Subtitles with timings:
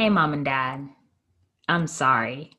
[0.00, 0.88] Hey, mom and dad.
[1.68, 2.56] I'm sorry.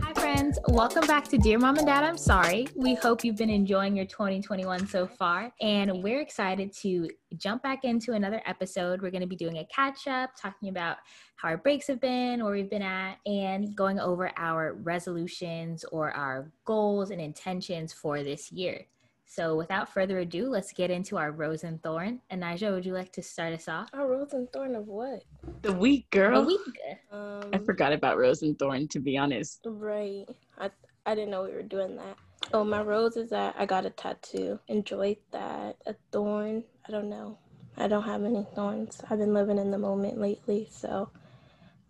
[0.00, 0.58] Hi, friends.
[0.68, 2.02] Welcome back to Dear Mom and Dad.
[2.02, 2.66] I'm sorry.
[2.74, 5.52] We hope you've been enjoying your 2021 so far.
[5.60, 9.02] And we're excited to jump back into another episode.
[9.02, 10.96] We're going to be doing a catch up, talking about
[11.36, 16.10] how our breaks have been, where we've been at, and going over our resolutions or
[16.12, 18.86] our goals and intentions for this year.
[19.26, 22.20] So without further ado, let's get into our rose and thorn.
[22.30, 23.88] And Nigel, would you like to start us off?
[23.92, 25.24] Our rose and thorn of what?
[25.62, 26.42] The week, girl.
[26.42, 26.78] The week.
[27.10, 29.60] Um, I forgot about Rose and Thorn, to be honest.
[29.64, 30.26] Right.
[30.58, 30.70] I
[31.06, 32.16] I didn't know we were doing that.
[32.52, 34.58] Oh, my rose is that I got a tattoo.
[34.68, 35.76] Enjoyed that.
[35.86, 36.64] A thorn.
[36.86, 37.38] I don't know.
[37.76, 39.00] I don't have any thorns.
[39.10, 41.10] I've been living in the moment lately, so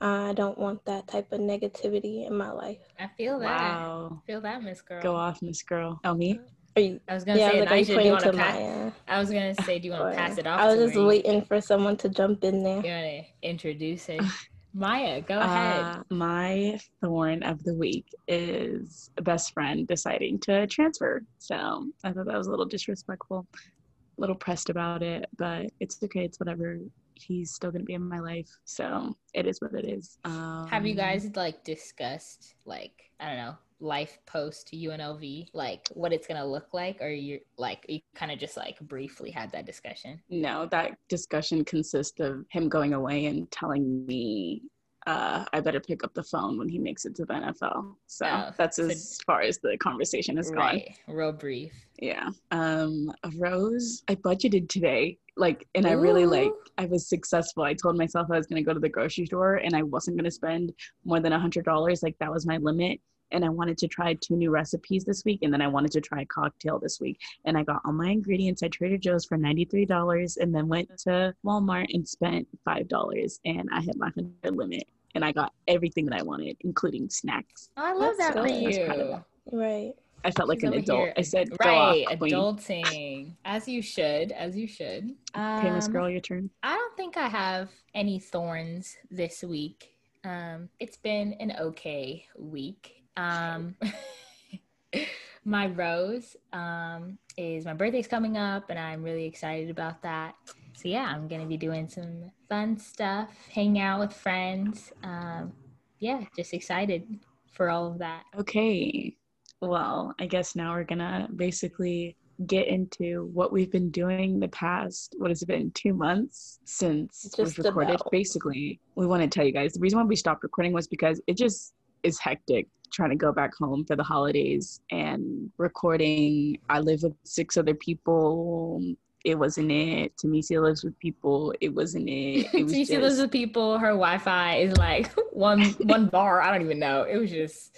[0.01, 2.79] I don't want that type of negativity in my life.
[2.99, 3.61] I feel that.
[3.61, 4.23] Wow.
[4.23, 5.03] I feel that, Miss Girl.
[5.03, 6.01] Go off, Miss Girl.
[6.05, 6.41] Oh, me?
[6.77, 7.01] Are you?
[7.09, 8.55] I was gonna Yeah, say, like, are do you want to to pass?
[8.57, 8.93] my?
[9.15, 10.61] I was gonna say, do you want to pass it off?
[10.61, 11.07] I was just her?
[11.07, 12.85] waiting for someone to jump in there.
[12.85, 14.23] You want to introduce it?
[14.77, 15.85] Maya, go ahead.
[15.85, 21.23] Uh, my thorn of the week is a best friend deciding to transfer.
[21.39, 26.03] So I thought that was a little disrespectful, a little pressed about it, but it's
[26.03, 26.25] okay.
[26.25, 26.79] It's whatever.
[27.15, 28.49] He's still going to be in my life.
[28.65, 30.19] So it is what it is.
[30.25, 36.13] Um, Have you guys like discussed like I don't know life post UNLV like what
[36.13, 39.67] it's gonna look like, or you like you kind of just like briefly had that
[39.67, 40.21] discussion?
[40.31, 44.63] No, that discussion consists of him going away and telling me
[45.07, 47.95] uh, I better pick up the phone when he makes it to the NFL.
[48.07, 50.61] So Oh, that's so- as far as the conversation has gone.
[50.61, 51.75] Right, real brief.
[52.01, 52.31] Yeah.
[52.53, 54.03] Um, rose.
[54.09, 56.53] I budgeted today, like, and I really like.
[56.79, 57.65] I was successful.
[57.65, 60.17] I told myself I was going to go to the grocery store and I wasn't
[60.17, 60.73] going to spend
[61.05, 62.03] more than a hundred dollars.
[62.03, 62.99] Like that was my limit.
[63.35, 66.01] And I wanted to try two new recipes this week, and then I wanted to
[66.01, 67.21] try a cocktail this week.
[67.45, 70.69] And I got all my ingredients at Trader Joe's for ninety three dollars, and then
[70.69, 74.85] went to Walmart and spent five dollars, and I hit my hundred limit.
[75.17, 77.71] And I got everything that I wanted, including snacks.
[77.77, 78.63] Oh, I love That's that for good.
[78.63, 79.13] I was proud of you.
[79.13, 79.57] that.
[79.57, 79.93] Right.
[80.27, 81.01] I felt like She's an adult.
[81.01, 85.15] here- I said, "Go right, off, queen." adulting as you should, as you should.
[85.37, 86.51] Okay, Miss Um, Girl, your turn.
[86.63, 89.91] I don't think I have any thorns this week.
[90.25, 93.04] Um, it's been an okay week.
[93.17, 93.77] Um,
[95.45, 100.35] my rose um, is my birthday's coming up, and I'm really excited about that.
[100.75, 104.93] So yeah, I'm gonna be doing some fun stuff, hanging out with friends.
[105.03, 105.53] Um,
[105.99, 107.21] yeah, just excited
[107.53, 108.25] for all of that.
[108.39, 109.17] Okay.
[109.61, 115.15] Well, I guess now we're gonna basically get into what we've been doing the past
[115.19, 118.11] what has it been two months since we've recorded about.
[118.11, 121.21] basically we want to tell you guys the reason why we stopped recording was because
[121.29, 126.79] it just is hectic trying to go back home for the holidays and recording i
[126.79, 128.95] live with six other people
[129.25, 133.33] it wasn't it Tamisia lives with people it wasn't it it was just, lives with
[133.33, 133.79] people.
[133.79, 136.43] Her Wi-Fi is like one one bar.
[136.43, 137.05] I don't even know.
[137.05, 137.75] It was just,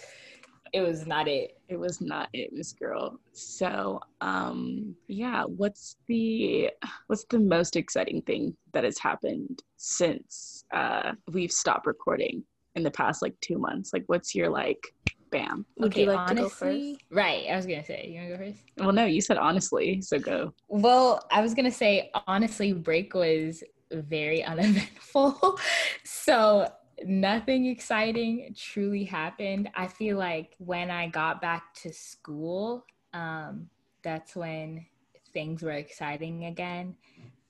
[0.73, 1.59] it was not it.
[1.69, 6.71] it was not it miss girl so um yeah what's the
[7.07, 12.43] what's the most exciting thing that has happened since uh we've stopped recording
[12.75, 14.93] in the past like two months like what's your like
[15.31, 16.97] bam Would you like to go first?
[17.11, 17.47] Right.
[17.51, 18.59] I was gonna say, you wanna go first?
[18.79, 23.63] well no you said honestly so go Well, I was gonna say honestly, break was
[23.91, 25.59] very uneventful.
[26.05, 26.69] so
[27.05, 29.69] nothing exciting truly happened.
[29.75, 33.69] I feel like when I got back to school, um,
[34.03, 34.87] that's when
[35.33, 36.97] things were exciting again.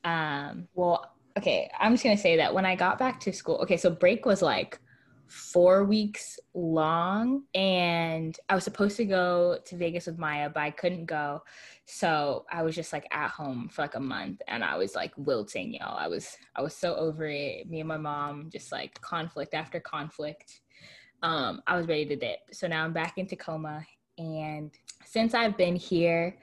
[0.04, 3.76] Um, well, okay, I'm just gonna say that when I got back to school, okay,
[3.76, 4.78] so break was like
[5.26, 10.70] four weeks long and I was supposed to go to Vegas with Maya, but I
[10.70, 11.42] couldn't go.
[11.84, 15.12] So I was just like at home for like a month and I was like
[15.16, 15.98] wilting, y'all.
[15.98, 17.68] I was I was so over it.
[17.68, 20.60] Me and my mom just like conflict after conflict.
[21.22, 22.38] Um, I was ready to dip.
[22.52, 23.84] So now I'm back in Tacoma
[24.18, 24.70] and
[25.04, 26.36] since I've been here,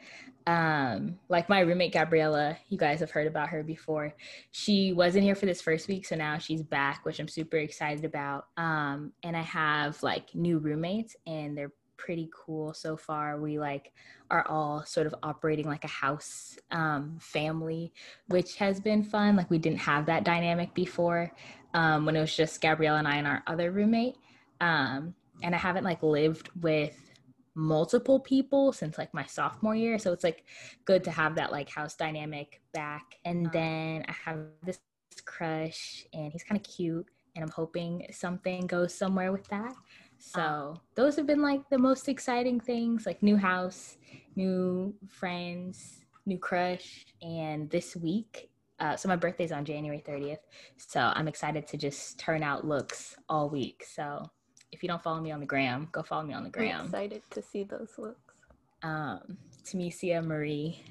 [0.45, 4.13] um, like my roommate Gabriella, you guys have heard about her before.
[4.51, 8.05] She wasn't here for this first week, so now she's back, which I'm super excited
[8.05, 8.47] about.
[8.57, 13.39] Um, and I have like new roommates, and they're pretty cool so far.
[13.39, 13.93] We like
[14.29, 17.93] are all sort of operating like a house um, family,
[18.27, 19.35] which has been fun.
[19.35, 21.31] Like we didn't have that dynamic before
[21.73, 24.15] um, when it was just Gabriella and I and our other roommate.
[24.59, 27.12] Um, and I haven't like lived with
[27.55, 30.43] multiple people since like my sophomore year so it's like
[30.85, 34.79] good to have that like house dynamic back and then i have this
[35.25, 37.05] crush and he's kind of cute
[37.35, 39.73] and i'm hoping something goes somewhere with that
[40.17, 43.97] so those have been like the most exciting things like new house
[44.35, 50.43] new friends new crush and this week Uh, so my birthday's on January 30th.
[50.77, 53.85] So I'm excited to just turn out looks all week.
[53.87, 54.25] So
[54.73, 56.65] if you don't follow me on the gram, go follow me on the gram.
[56.65, 56.85] I'm gram.
[56.85, 58.33] excited to see those looks.
[58.81, 60.83] Um, Tamesia Marie.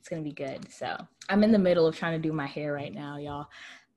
[0.00, 0.72] It's gonna be good.
[0.72, 0.96] So
[1.28, 3.46] I'm in the middle of trying to do my hair right now, y'all.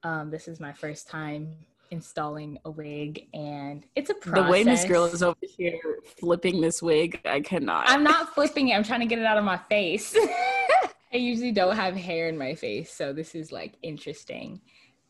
[0.03, 1.55] Um, this is my first time
[1.91, 4.45] installing a wig, and it's a process.
[4.45, 5.79] The way Miss Girl is over here
[6.19, 7.89] flipping this wig, I cannot.
[7.89, 8.75] I'm not flipping it.
[8.75, 10.15] I'm trying to get it out of my face.
[11.13, 14.61] I usually don't have hair in my face, so this is like interesting.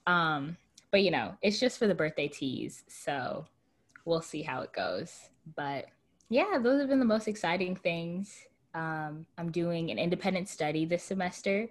[0.07, 0.55] Um,
[0.91, 3.45] but you know, it's just for the birthday tease, so
[4.05, 5.29] we'll see how it goes.
[5.55, 5.85] But
[6.29, 8.35] yeah, those have been the most exciting things.
[8.73, 11.67] Um, I'm doing an independent study this semester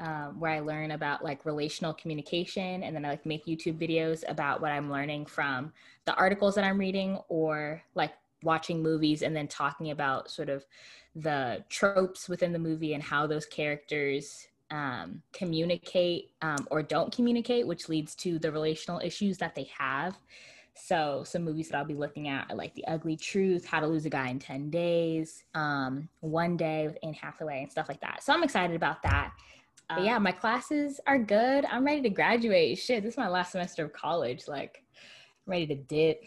[0.00, 4.24] um, where I learn about like relational communication, and then I like make YouTube videos
[4.28, 5.72] about what I'm learning from
[6.04, 10.64] the articles that I'm reading or like watching movies and then talking about sort of
[11.14, 17.66] the tropes within the movie and how those characters um, communicate um, or don't communicate,
[17.66, 20.16] which leads to the relational issues that they have.
[20.74, 23.86] So, some movies that I'll be looking at are like The Ugly Truth, How to
[23.86, 28.00] Lose a Guy in 10 Days, um, One Day with Anne Hathaway, and stuff like
[28.00, 28.22] that.
[28.22, 29.32] So, I'm excited about that.
[29.88, 31.66] But yeah, my classes are good.
[31.66, 32.78] I'm ready to graduate.
[32.78, 34.48] Shit, this is my last semester of college.
[34.48, 34.82] Like,
[35.46, 36.22] I'm ready to dip.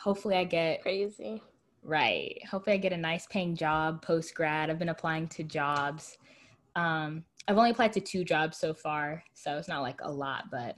[0.00, 1.42] Hopefully, I get Crazy.
[1.82, 2.40] Right.
[2.48, 4.70] Hopefully, I get a nice paying job post grad.
[4.70, 6.16] I've been applying to jobs.
[6.76, 10.44] Um, I've only applied to two jobs so far, so it's not like a lot,
[10.50, 10.76] but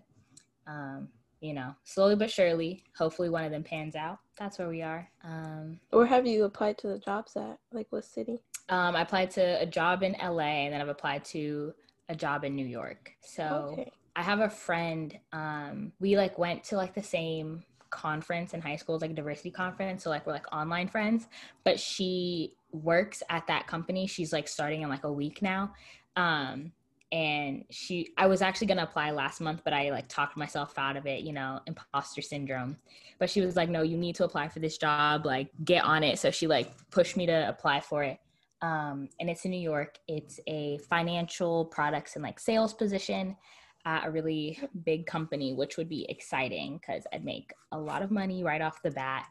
[0.67, 1.09] um,
[1.45, 4.19] you know, slowly but surely, hopefully one of them pans out.
[4.39, 5.07] That's where we are.
[5.23, 7.59] Um, Where have you applied to the jobs at?
[7.71, 8.41] Like what city?
[8.71, 11.75] um, I applied to a job in LA, and then I've applied to
[12.09, 13.13] a job in New York.
[13.21, 13.93] So Okay.
[14.17, 15.19] I have a friend.
[15.33, 19.51] Um, we like went to like the same conference in high school, like a diversity
[19.51, 20.03] conference.
[20.03, 21.27] So like we're like online friends.
[21.63, 24.07] But she works at that company.
[24.07, 25.75] She's like starting in like a week now.
[26.17, 26.73] Um,
[27.13, 30.97] and she, I was actually gonna apply last month, but I like talked myself out
[30.97, 31.21] of it.
[31.21, 32.77] You know, imposter syndrome.
[33.19, 35.25] But she was like, "No, you need to apply for this job.
[35.25, 38.19] Like, get on it." So she like pushed me to apply for it
[38.65, 39.99] um, and it's in New York.
[40.09, 43.37] It's a financial products and like sales position
[43.85, 48.11] at a really big company, which would be exciting because I'd make a lot of
[48.11, 49.27] money right off the bat.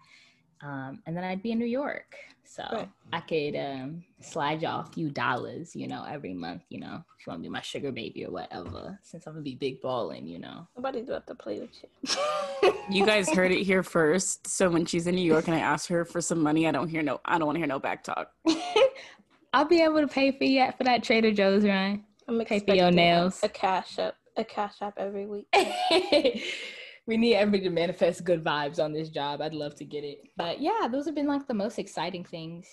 [0.63, 2.15] Um, and then I'd be in New York.
[2.45, 2.89] So Right.
[3.12, 7.25] I could um, slide y'all a few dollars, you know, every month, you know, if
[7.25, 9.81] you want to be my sugar baby or whatever, since I'm going to be big
[9.81, 10.68] balling, you know.
[10.75, 12.74] Nobody's about to play with you.
[12.89, 14.48] You guys heard it here first.
[14.48, 16.89] So when she's in New York and I ask her for some money, I don't
[16.89, 17.21] hear no.
[17.25, 18.31] I don't want to hear no back talk.
[19.54, 22.04] I'll be able to pay for you for that Trader Joe's, Ryan.
[22.27, 23.39] I'm Pay for your nails.
[23.44, 25.48] A cash up, a cash app every week.
[27.06, 29.42] we need everybody to manifest good vibes on this job.
[29.42, 30.20] I'd love to get it.
[30.38, 32.68] But yeah, those have been like the most exciting things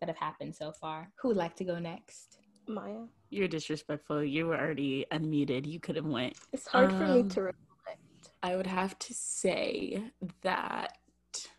[0.00, 1.10] that have happened so far.
[1.20, 2.38] Who would like to go next?
[2.68, 4.22] Maya, You're disrespectful.
[4.24, 5.66] You were already unmuted.
[5.66, 6.34] You could have went.
[6.52, 7.42] it's hard for me Um, to.
[7.42, 7.52] Re-
[8.42, 10.02] I would have to say
[10.42, 10.96] that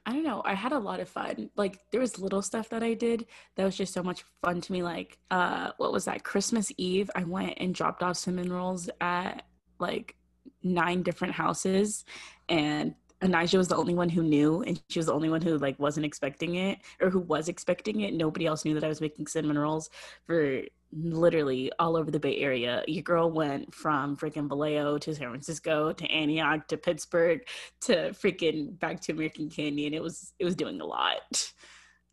[0.05, 0.41] I don't know.
[0.45, 1.49] I had a lot of fun.
[1.55, 3.25] Like there was little stuff that I did
[3.55, 4.81] that was just so much fun to me.
[4.83, 6.23] Like uh, what was that?
[6.23, 9.43] Christmas Eve, I went and dropped off cinnamon rolls at
[9.79, 10.15] like
[10.63, 12.05] nine different houses,
[12.47, 15.57] and Anijah was the only one who knew, and she was the only one who
[15.57, 18.13] like wasn't expecting it or who was expecting it.
[18.13, 19.89] Nobody else knew that I was making cinnamon rolls
[20.25, 22.83] for literally all over the Bay Area.
[22.87, 27.41] Your girl went from freaking Vallejo to San Francisco to Antioch to Pittsburg
[27.81, 29.93] to freaking back to American Canyon.
[29.93, 31.51] It was it was doing a lot.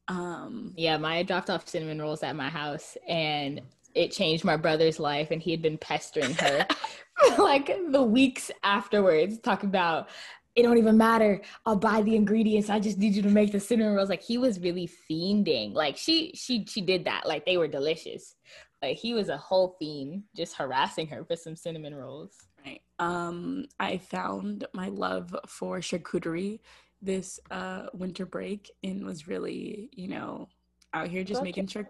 [0.08, 3.60] Um Yeah, Maya dropped off cinnamon rolls at my house and
[3.96, 6.66] it changed my brother's life and he had been pestering her
[7.38, 10.08] like the weeks afterwards, talking about
[10.54, 11.42] it don't even matter.
[11.66, 12.70] I'll buy the ingredients.
[12.70, 14.08] I just need you to make the cinnamon rolls.
[14.08, 15.74] Like he was really fiending.
[15.74, 17.26] Like she she she did that.
[17.26, 18.36] Like they were delicious.
[18.82, 22.34] Like he was a whole fiend just harassing her for some cinnamon rolls.
[22.64, 22.80] right.
[22.98, 26.60] Um I found my love for charcuterie
[27.02, 30.48] this uh winter break and was really, you know,
[30.94, 31.84] out here just making you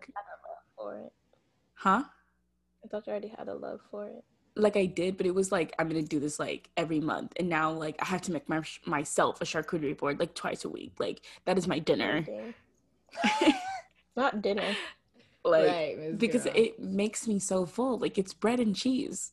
[1.77, 2.03] huh?
[2.85, 4.25] I thought you already had a love for it.
[4.55, 7.49] like I did, but it was like I'm gonna do this like every month, and
[7.49, 10.93] now like I have to make my myself a charcuterie board like twice a week.
[10.99, 12.25] Like that is my dinner.
[14.17, 14.75] Not dinner.
[15.45, 16.19] like right.
[16.19, 16.53] Because Girl.
[16.57, 17.99] it makes me so full.
[17.99, 19.33] Like it's bread and cheese.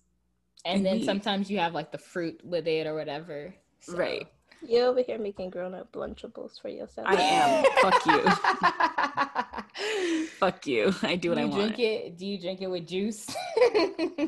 [0.66, 1.06] and and then meat.
[1.06, 3.54] sometimes you have like the fruit with it or whatever.
[3.80, 4.28] So- Right.
[4.66, 7.06] You over here making grown up lunchables for yourself.
[7.10, 7.66] I am.
[7.82, 9.43] Fuck you.
[10.40, 10.94] Fuck you.
[11.04, 11.80] I do what you I drink want.
[11.80, 12.18] it?
[12.18, 13.28] Do you drink it with juice?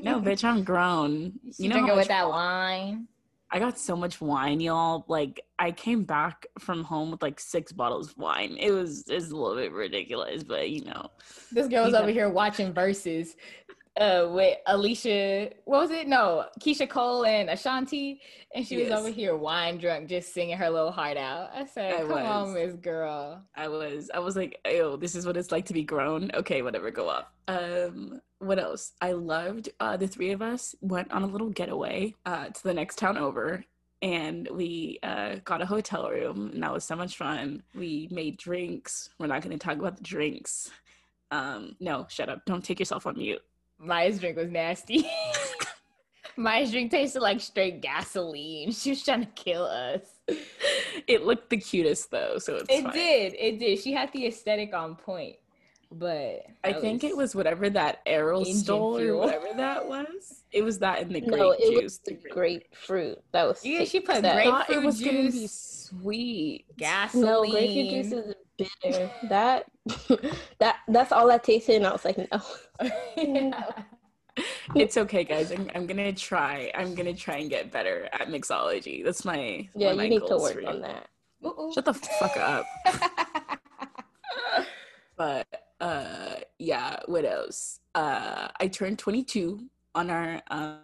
[0.01, 1.33] No, bitch, I'm grown.
[1.43, 3.07] You, You know drink it with that wine.
[3.51, 5.05] I got so much wine, y'all.
[5.07, 8.57] Like I came back from home with like six bottles of wine.
[8.59, 11.07] It was it's a little bit ridiculous, but you know.
[11.51, 11.99] This girl's Yeah.
[11.99, 13.29] over here watching Verzuz.
[13.99, 16.07] Uh with Alicia, what was it?
[16.07, 18.19] No, Keyshia Cole and Ashanti,
[18.53, 21.51] and she was over here wine drunk, just singing her little heart out.
[21.55, 22.25] I said, I "Come was.
[22.25, 25.73] on, Miss Girl." I was I was like, oh, this is what it's like to
[25.73, 26.29] be grown.
[26.33, 27.25] Okay, whatever, go off.
[27.47, 28.91] Um, what else?
[29.01, 32.73] I loved uh the three of us went on a little getaway uh to the
[32.73, 33.63] next town over
[34.01, 37.63] and we uh got a hotel room and that was so much fun.
[37.73, 39.09] We made drinks.
[39.19, 40.69] We're not gonna talk about the drinks.
[41.31, 42.45] Um, no, shut up.
[42.45, 43.41] Don't take yourself on mute.
[43.79, 45.09] Maya's drink was nasty.
[46.37, 48.71] Maya's drink tasted like straight gasoline.
[48.71, 50.01] She was trying to kill us.
[51.07, 52.93] It looked the cutest though, so it's It fine.
[52.93, 53.33] did.
[53.39, 53.79] It did.
[53.79, 55.37] She had the aesthetic on point,
[55.91, 60.43] but I think it was whatever that Errol Engine stole or whatever that was.
[60.51, 61.83] It was that in the grape no, it juice.
[61.83, 63.21] was the the grapefruit.
[63.31, 66.65] That was Yeah, she put That- I thought it grapefruit was gonna be sweet.
[66.77, 67.25] gasoline.
[67.25, 69.11] No, grapefruit juice is bitter.
[69.29, 69.65] That
[70.59, 72.91] that that's all I tasted, and I was like, no.
[74.75, 74.81] Yeah.
[74.81, 75.51] It's okay, guys.
[75.51, 76.69] I'm, I'm gonna try.
[76.75, 79.01] I'm gonna try and get better at mixology.
[79.01, 81.07] That's my Yeah, one of my you need to work on that.
[81.45, 82.65] Ooh, Shut the fuck up.
[85.17, 85.47] But
[85.79, 86.99] uh, yeah.
[87.05, 87.79] What else?
[87.93, 89.61] Uh, I turned 22
[89.93, 90.79] on our um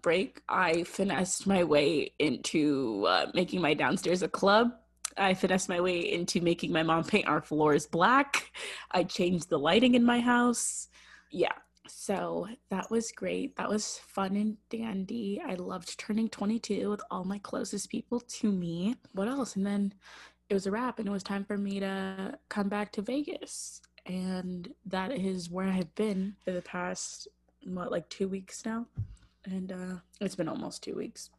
[0.00, 0.40] break.
[0.48, 4.72] I finessed my way into uh, making my downstairs a club.
[5.18, 8.52] I finessed my way into making my mom paint our floors black.
[8.90, 10.88] I changed the lighting in my house.
[11.30, 11.52] Yeah.
[11.88, 13.56] So that was great.
[13.56, 15.40] That was fun and dandy.
[15.46, 18.96] I loved turning 22 with all my closest people to me.
[19.12, 19.56] What else?
[19.56, 19.94] And then
[20.48, 23.80] it was a wrap, and it was time for me to come back to Vegas.
[24.04, 27.28] And that is where I've been for the past,
[27.64, 28.86] what, like two weeks now?
[29.44, 31.30] And uh, it's been almost two weeks.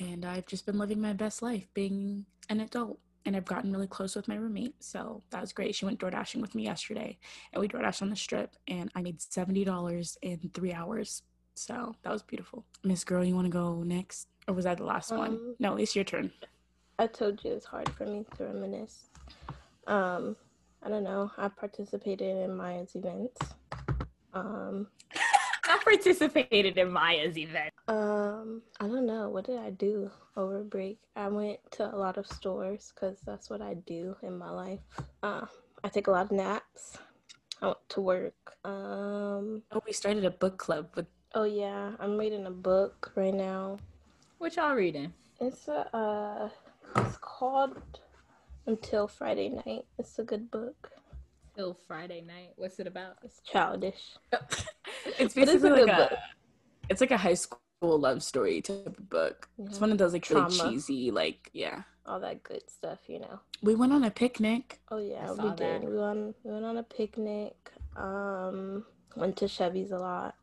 [0.00, 2.98] And I've just been living my best life being an adult.
[3.26, 4.74] And I've gotten really close with my roommate.
[4.82, 5.74] So that was great.
[5.74, 7.18] She went door dashing with me yesterday
[7.52, 11.22] and we door dashed on the strip and I made $70 in three hours.
[11.54, 12.64] So that was beautiful.
[12.84, 14.28] Miss Girl, you want to go next?
[14.46, 15.30] Or was that the last one?
[15.30, 16.30] Um, No, it's your turn.
[16.98, 19.10] I told you it's hard for me to reminisce.
[19.86, 20.36] Um,
[20.82, 21.30] I don't know.
[21.38, 23.40] I participated in Maya's events.
[24.32, 24.86] Um,
[25.64, 27.72] I participated in Maya's event.
[27.88, 29.28] Um, I don't know.
[29.30, 30.98] What did I do over break?
[31.16, 34.80] I went to a lot of stores because that's what I do in my life.
[35.22, 35.46] Uh,
[35.82, 36.98] I take a lot of naps.
[37.62, 38.56] I went to work.
[38.64, 43.34] Um, Oh, we started a book club with oh yeah, I'm reading a book right
[43.34, 43.78] now.
[44.38, 45.12] What y'all reading?
[45.40, 46.48] It's a uh,
[46.96, 47.76] it's called
[48.66, 49.84] Until Friday Night.
[49.98, 50.90] It's a good book.
[51.56, 52.50] Till Friday night.
[52.56, 53.16] What's it about?
[53.24, 54.16] It's childish.
[55.18, 56.18] it's But it's a basically good like a, book.
[56.88, 59.48] it's like a high school love story type of book.
[59.58, 61.82] It's one of those like really cheesy, like yeah.
[62.06, 63.40] All that good stuff, you know.
[63.62, 64.80] We went on a picnic.
[64.90, 65.58] Oh yeah, I we did.
[65.58, 65.84] that.
[65.84, 67.54] We went we went on a picnic.
[67.96, 68.84] Um,
[69.16, 70.34] went to Chevy's a lot.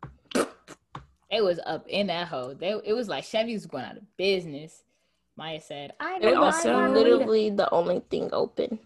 [1.31, 2.53] It was up in that hole.
[2.57, 4.83] They, it was like Chevy's going out of business.
[5.37, 8.79] Maya said, "I know That's also- my literally the only thing open.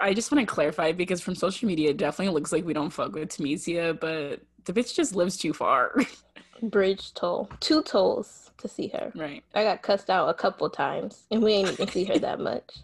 [0.00, 2.90] I just want to clarify because from social media, it definitely looks like we don't
[2.90, 5.94] fuck with Tamesia, but the bitch just lives too far.
[6.62, 9.12] Bridge toll, two tolls to see her.
[9.14, 9.42] right.
[9.54, 12.78] I got cussed out a couple times, and we ain't even see her that much.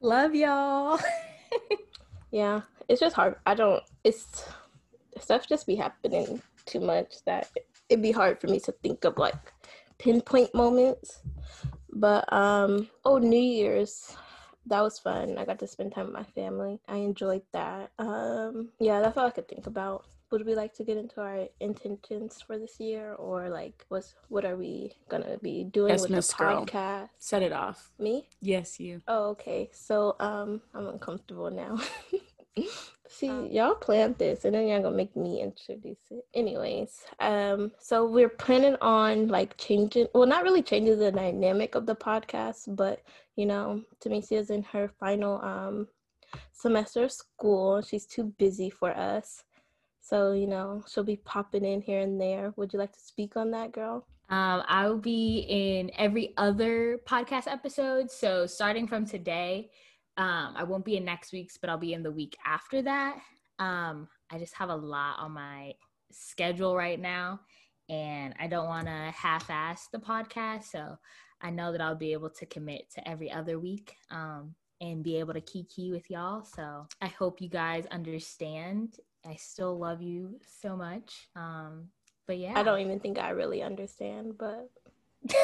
[0.00, 0.98] love y'all."
[2.32, 3.36] Yeah, it's just hard.
[3.44, 3.82] I don't.
[4.04, 4.46] It's
[5.20, 7.50] stuff just be happening too much that
[7.90, 9.52] it'd be hard for me to think of like
[9.98, 11.20] pinpoint moments.
[11.92, 14.16] But um, oh, New Year's,
[14.64, 15.36] that was fun.
[15.36, 16.80] I got to spend time with my family.
[16.88, 17.90] I enjoyed that.
[17.98, 20.06] Um, yeah, that's all I could think about.
[20.32, 24.46] Would we like to get into our intentions for this year, or like, what's what
[24.46, 26.64] are we gonna be doing Yes, with Miss the Girl.
[26.64, 27.10] podcast?
[27.18, 27.92] Set it off.
[27.98, 28.26] Me?
[28.40, 29.02] Yes, you.
[29.06, 29.68] Oh, okay.
[29.74, 31.78] So um I'm uncomfortable now.
[33.08, 36.24] See, Um, y'all planned this and then y'all gonna make me introduce it.
[36.32, 41.84] Anyways, um, so we're planning on like changing well not really changing the dynamic of
[41.84, 43.02] the podcast, but
[43.36, 45.88] you know, Tamisia's in her final um
[46.52, 47.82] semester of school.
[47.82, 49.44] She's too busy for us.
[50.02, 52.52] So, you know, she'll be popping in here and there.
[52.56, 54.04] Would you like to speak on that, girl?
[54.28, 58.10] Um, I will be in every other podcast episode.
[58.10, 59.70] So starting from today,
[60.16, 63.18] um, I won't be in next week's, but I'll be in the week after that.
[63.58, 65.74] Um, I just have a lot on my
[66.10, 67.40] schedule right now,
[67.88, 70.64] and I don't want to half-ass the podcast.
[70.64, 70.98] So
[71.40, 73.94] I know that I'll be able to commit to every other week.
[74.10, 76.42] Um, and be able to kiki with y'all.
[76.42, 78.96] So I hope you guys understand.
[79.26, 81.28] I still love you so much.
[81.36, 81.88] Um,
[82.26, 84.70] but yeah, I don't even think I really understand, but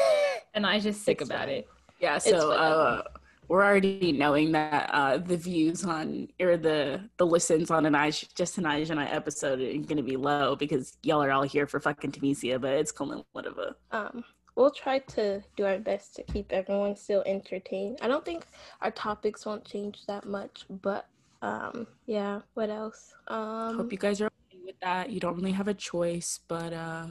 [0.53, 1.49] and I just sick about fine.
[1.49, 1.69] it.
[1.99, 3.03] Yeah, so uh
[3.49, 8.11] we're already knowing that uh, the views on or the the listens on an I
[8.11, 11.79] just Anijah and I episode are gonna be low because y'all are all here for
[11.79, 13.75] fucking Tunisia, but it's cool whatever.
[13.91, 14.23] Um,
[14.55, 17.97] we'll try to do our best to keep everyone still entertained.
[18.01, 18.45] I don't think
[18.81, 21.07] our topics won't change that much, but
[21.41, 22.41] um, yeah.
[22.53, 23.13] What else?
[23.27, 25.09] Um, hope you guys are okay with that.
[25.09, 27.07] You don't really have a choice, but uh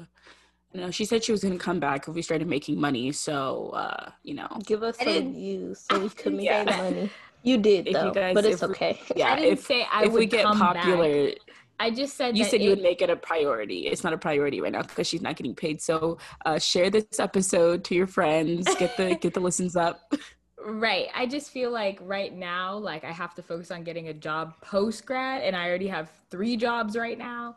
[0.73, 3.11] you know, she said she was gonna come back if we started making money.
[3.12, 6.64] So, uh, you know, give us some views so we could make yeah.
[6.64, 7.11] money.
[7.42, 9.00] You did, though, guys, but it's okay.
[9.16, 11.28] Yeah, I didn't if, say I if would we get popular.
[11.28, 11.38] Back.
[11.80, 13.87] I just said you said it, you would make it a priority.
[13.87, 15.80] It's not a priority right now because she's not getting paid.
[15.80, 18.66] So, uh, share this episode to your friends.
[18.75, 20.12] Get the get the listens up.
[20.70, 21.08] Right.
[21.14, 24.52] I just feel like right now, like I have to focus on getting a job
[24.60, 27.56] post grad, and I already have three jobs right now,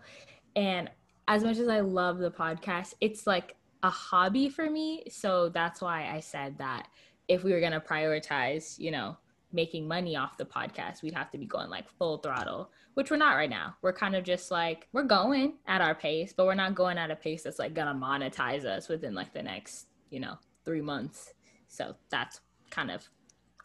[0.55, 0.89] and
[1.27, 5.03] as much as I love the podcast, it's like a hobby for me.
[5.09, 6.87] So that's why I said that
[7.27, 9.17] if we were going to prioritize, you know,
[9.51, 13.17] making money off the podcast, we'd have to be going like full throttle, which we're
[13.17, 13.75] not right now.
[13.81, 17.11] We're kind of just like, we're going at our pace, but we're not going at
[17.11, 20.81] a pace that's like going to monetize us within like the next, you know, three
[20.81, 21.33] months.
[21.67, 22.39] So that's
[22.71, 23.07] kind of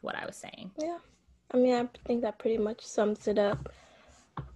[0.03, 0.71] what I was saying.
[0.79, 0.99] Yeah.
[1.53, 3.73] I mean, I think that pretty much sums it up.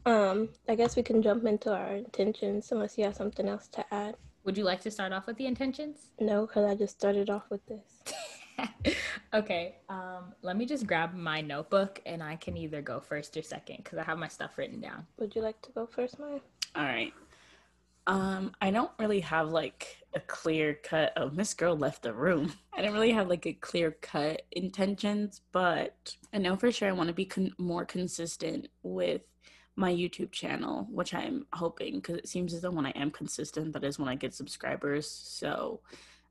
[0.05, 3.95] Um, I guess we can jump into our intentions unless you have something else to
[3.95, 4.17] add.
[4.45, 5.99] Would you like to start off with the intentions?
[6.19, 8.95] No, because I just started off with this.
[9.35, 9.77] okay.
[9.89, 13.79] Um, let me just grab my notebook and I can either go first or second
[13.85, 15.07] because I have my stuff written down.
[15.19, 16.41] Would you like to go first, Maya?
[16.75, 17.13] All right.
[18.07, 21.13] Um, I don't really have like a clear cut.
[21.17, 22.53] Oh, Miss Girl left the room.
[22.73, 26.93] I didn't really have like a clear cut intentions, but I know for sure I
[26.93, 29.23] want to be con- more consistent with
[29.77, 33.73] my YouTube channel, which I'm hoping because it seems as though when I am consistent,
[33.73, 35.09] that is when I get subscribers.
[35.09, 35.81] So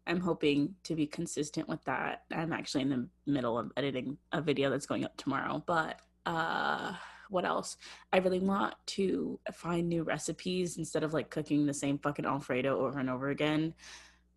[0.05, 2.23] I'm hoping to be consistent with that.
[2.31, 6.93] I'm actually in the middle of editing a video that's going up tomorrow, but uh
[7.29, 7.77] what else?
[8.11, 12.79] I really want to find new recipes instead of like cooking the same fucking Alfredo
[12.79, 13.73] over and over again.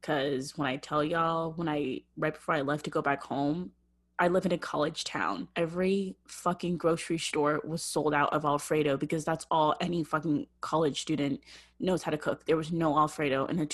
[0.02, 3.70] Cause when I tell y'all, when I right before I left to go back home,
[4.18, 5.48] I live in a college town.
[5.56, 11.00] Every fucking grocery store was sold out of Alfredo because that's all any fucking college
[11.00, 11.40] student
[11.80, 12.44] knows how to cook.
[12.46, 13.66] There was no Alfredo in a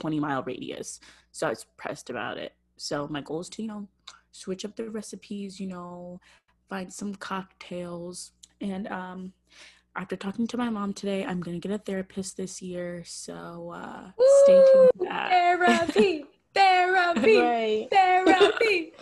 [0.00, 1.00] 20 mile radius.
[1.32, 2.54] So I was pressed about it.
[2.76, 3.88] So my goal is to, you know,
[4.32, 6.20] switch up the recipes, you know,
[6.68, 8.32] find some cocktails.
[8.64, 9.32] And um
[9.96, 13.02] after talking to my mom today, I'm gonna get a therapist this year.
[13.04, 15.30] So uh Ooh, stay tuned for that.
[15.30, 16.24] Therapy.
[16.54, 17.88] therapy, right.
[17.90, 18.92] therapy.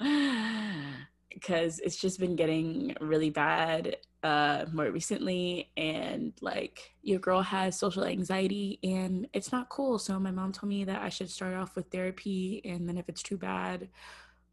[1.32, 7.78] Because it's just been getting really bad uh, more recently, and like your girl has
[7.78, 9.98] social anxiety, and it's not cool.
[9.98, 13.08] So my mom told me that I should start off with therapy, and then if
[13.08, 13.88] it's too bad,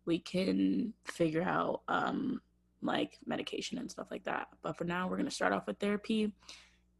[0.05, 2.41] we can figure out um,
[2.81, 4.47] like medication and stuff like that.
[4.61, 6.31] But for now, we're gonna start off with therapy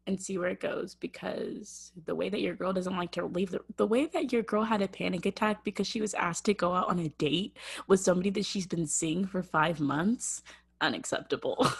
[0.06, 3.50] and see where it goes because the way that your girl doesn't like to leave
[3.50, 6.54] the, the way that your girl had a panic attack because she was asked to
[6.54, 7.56] go out on a date
[7.88, 10.42] with somebody that she's been seeing for five months
[10.80, 11.66] unacceptable.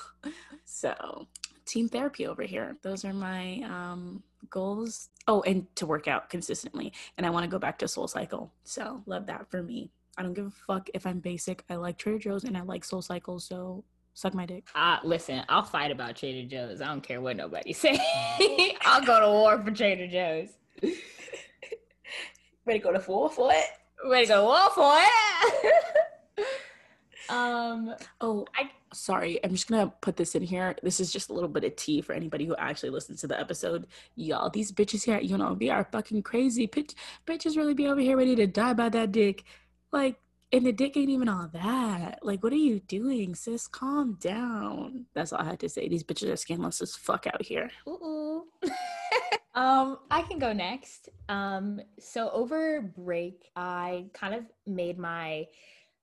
[0.71, 1.27] So
[1.65, 2.77] team therapy over here.
[2.83, 5.09] Those are my um, goals.
[5.27, 6.93] Oh and to work out consistently.
[7.17, 8.51] And i want to go back to SoulCycle.
[8.65, 11.97] So love that for me i don't give a fuck if i'm basic i like
[11.97, 13.85] trader joe's and i like SoulCycle so
[14.19, 14.67] Suck my dick.
[14.75, 16.81] Uh, listen, I'll fight about Trader Joe's.
[16.81, 18.01] I don't care what nobody say.
[18.81, 20.49] I'll go to war for Trader Joe's.
[22.67, 23.65] Ready to go to war for it?
[24.11, 26.47] Ready to go to war for it?
[27.29, 27.95] um.
[28.21, 28.71] Oh, I.
[28.93, 30.75] Sorry, I'm just gonna put this in here.
[30.83, 33.39] This is just a little bit of tea for anybody who actually listens to the
[33.39, 33.87] episode.
[34.17, 36.67] Y'all, these bitches here, you know, they are fucking crazy.
[36.67, 39.45] Bitch, bitches really be over here ready to die by that dick.
[39.93, 40.21] Like,
[40.51, 42.21] and the dick ain't even all that.
[42.23, 43.67] Like, what are you doing, sis?
[43.69, 45.07] Calm down.
[45.15, 45.89] That's all I had to say.
[45.89, 47.71] These bitches are scandalous as fuck out here.
[47.87, 48.45] Ooh.
[49.55, 51.11] um, I can go next.
[51.29, 55.47] Um, so over break, I kind of made my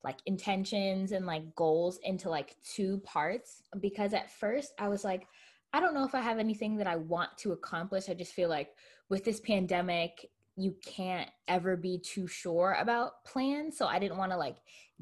[0.04, 5.28] like intentions and like goals into like two parts because at first I was like,
[5.74, 8.08] I don't know if I have anything that I want to accomplish.
[8.08, 8.70] I just feel like
[9.10, 13.78] with this pandemic you can't ever be too sure about plans.
[13.78, 14.58] So I didn't want to like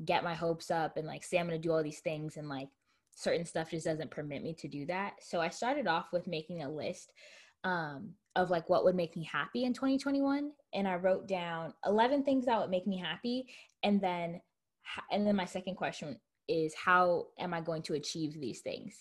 [0.05, 2.49] get my hopes up and like say I'm going to do all these things and
[2.49, 2.69] like
[3.15, 5.13] certain stuff just doesn't permit me to do that.
[5.21, 7.11] So I started off with making a list
[7.63, 12.23] um, of like what would make me happy in 2021 and I wrote down 11
[12.23, 13.45] things that would make me happy
[13.83, 14.41] and then
[15.11, 18.97] and then my second question is how am I going to achieve these things?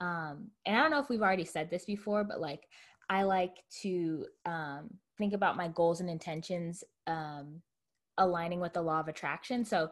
[0.00, 2.62] Um, and I don't know if we've already said this before, but like
[3.10, 7.62] I like to um, think about my goals and intentions um,
[8.18, 9.64] aligning with the law of attraction.
[9.64, 9.90] So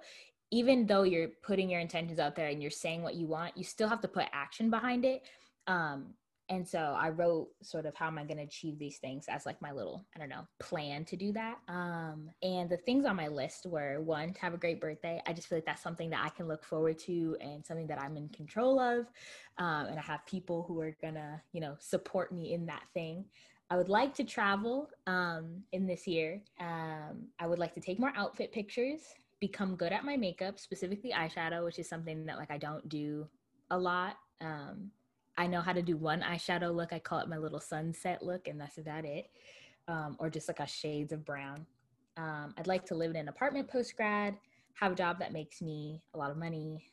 [0.51, 3.65] even though you're putting your intentions out there and you're saying what you want, you
[3.65, 5.23] still have to put action behind it.
[5.67, 6.15] Um,
[6.51, 9.47] and so I wrote sort of how am I going to achieve these things as
[9.47, 11.57] like my little, I don't know, plan to do that.
[11.69, 15.23] Um, and the things on my list were one, to have a great birthday.
[15.27, 18.01] I just feel like that's something that I can look forward to and something that
[18.01, 19.07] I'm in control of.
[19.57, 22.83] Um, and I have people who are going to, you know, support me in that
[22.93, 23.25] thing.
[23.70, 26.42] I would like to travel um, in this year.
[26.61, 29.00] Um, I would like to take more outfit pictures,
[29.40, 33.27] become good at my makeup, specifically eyeshadow, which is something that like I don't do
[33.70, 34.16] a lot.
[34.40, 34.90] Um,
[35.37, 36.92] I know how to do one eyeshadow look.
[36.92, 39.31] I call it my little sunset look, and that's about it.
[39.88, 41.66] Um, or just like a shades of brown.
[42.16, 44.37] Um, I'd like to live in an apartment post grad,
[44.74, 46.87] have a job that makes me a lot of money.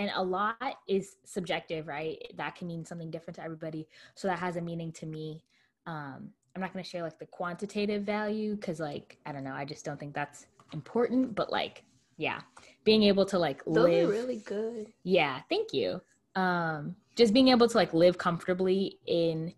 [0.00, 2.16] And a lot is subjective, right?
[2.38, 3.86] That can mean something different to everybody.
[4.14, 5.44] So that has a meaning to me.
[5.86, 9.52] Um, I'm not going to share like the quantitative value because, like, I don't know.
[9.52, 11.34] I just don't think that's important.
[11.34, 11.84] But like,
[12.16, 12.40] yeah,
[12.82, 14.08] being able to like Those live.
[14.08, 14.86] really good.
[15.02, 16.00] Yeah, thank you.
[16.34, 19.52] Um, just being able to like live comfortably in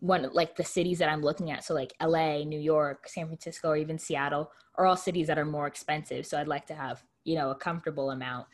[0.00, 1.64] one like the cities that I'm looking at.
[1.64, 5.46] So like LA, New York, San Francisco, or even Seattle are all cities that are
[5.46, 6.26] more expensive.
[6.26, 8.48] So I'd like to have, you know, a comfortable amount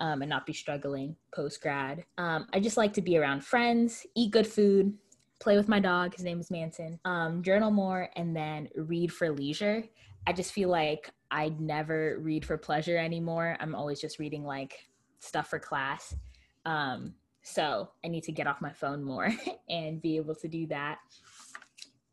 [0.00, 2.04] um, and not be struggling post grad.
[2.18, 4.94] Um, I just like to be around friends, eat good food,
[5.40, 6.14] play with my dog.
[6.14, 6.98] His name is Manson.
[7.04, 9.84] Um, journal more and then read for leisure.
[10.26, 13.56] I just feel like I'd never read for pleasure anymore.
[13.60, 14.74] I'm always just reading like
[15.20, 16.14] stuff for class.
[16.66, 19.30] Um, so I need to get off my phone more
[19.68, 20.98] and be able to do that.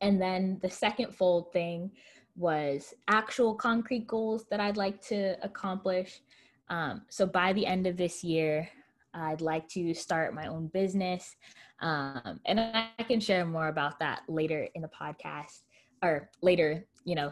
[0.01, 1.91] And then the second fold thing
[2.35, 6.21] was actual concrete goals that I'd like to accomplish.
[6.69, 8.69] Um, so by the end of this year,
[9.13, 11.35] I'd like to start my own business.
[11.79, 15.61] Um, and I can share more about that later in the podcast
[16.03, 17.31] or later, you know,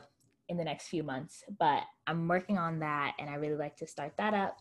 [0.49, 1.43] in the next few months.
[1.59, 4.57] But I'm working on that and I really like to start that up.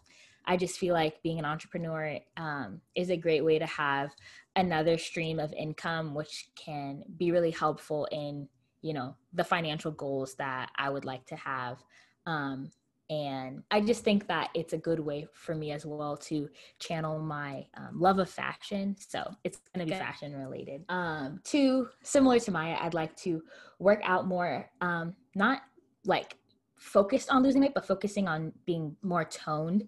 [0.47, 4.11] I just feel like being an entrepreneur um, is a great way to have
[4.57, 8.49] another stream of income, which can be really helpful in,
[8.83, 11.79] you know, the financial goals that I would like to have.
[12.27, 12.71] Um,
[13.11, 17.19] and I just think that it's a good way for me as well to channel
[17.19, 18.97] my um, love of fashion.
[18.99, 20.85] So it's going to be fashion related.
[20.89, 23.43] Um, two, similar to Maya, I'd like to
[23.79, 25.63] work out more, um, not
[26.07, 26.37] like
[26.77, 29.87] focused on losing weight, but focusing on being more toned.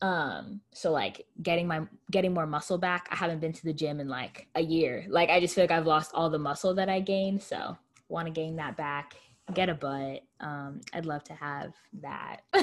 [0.00, 1.80] Um so like getting my
[2.12, 3.08] getting more muscle back.
[3.10, 5.04] I haven't been to the gym in like a year.
[5.08, 7.42] Like i just feel like i've lost all the muscle that i gained.
[7.42, 7.76] So
[8.08, 9.16] want to gain that back
[9.54, 12.40] get a butt um i'd love to have that.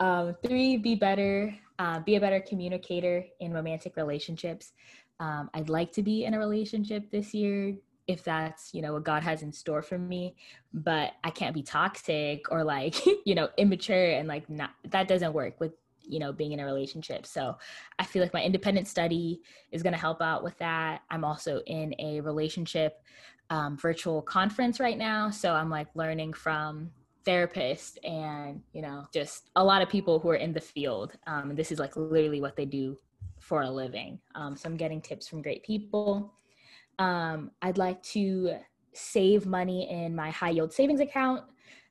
[0.00, 4.72] Um three be better uh, be a better communicator in romantic relationships.
[5.20, 7.76] Um i'd like to be in a relationship this year
[8.08, 10.34] if that's you know what god has in store for me
[10.74, 15.32] but i can't be toxic or like you know immature and like not that doesn't
[15.32, 15.72] work with
[16.06, 17.26] you know being in a relationship.
[17.26, 17.56] So
[17.98, 19.40] i feel like my independent study
[19.72, 21.02] is going to help out with that.
[21.10, 23.02] I'm also in a relationship
[23.50, 25.30] um, virtual conference right now.
[25.30, 26.90] So i'm like learning from
[27.26, 31.12] therapists and you know just a lot of people who are in the field.
[31.26, 32.96] Um, this is like literally what they do
[33.40, 34.18] for a living.
[34.34, 36.34] Um, so i'm getting tips from great people.
[36.98, 38.56] Um, i'd like to
[38.92, 41.42] save money in my high yield savings account.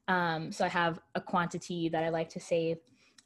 [0.07, 2.77] Um, so i have a quantity that i like to save.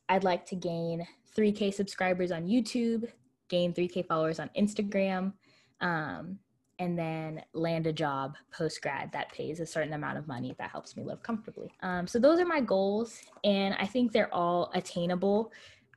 [0.10, 1.06] I'd like to gain
[1.38, 3.12] 3K subscribers on YouTube,
[3.50, 5.34] gain 3K followers on Instagram,
[5.82, 6.40] um,
[6.80, 10.70] and then land a job post grad that pays a certain amount of money that
[10.70, 11.72] helps me live comfortably.
[11.82, 15.52] Um, so those are my goals, and I think they're all attainable.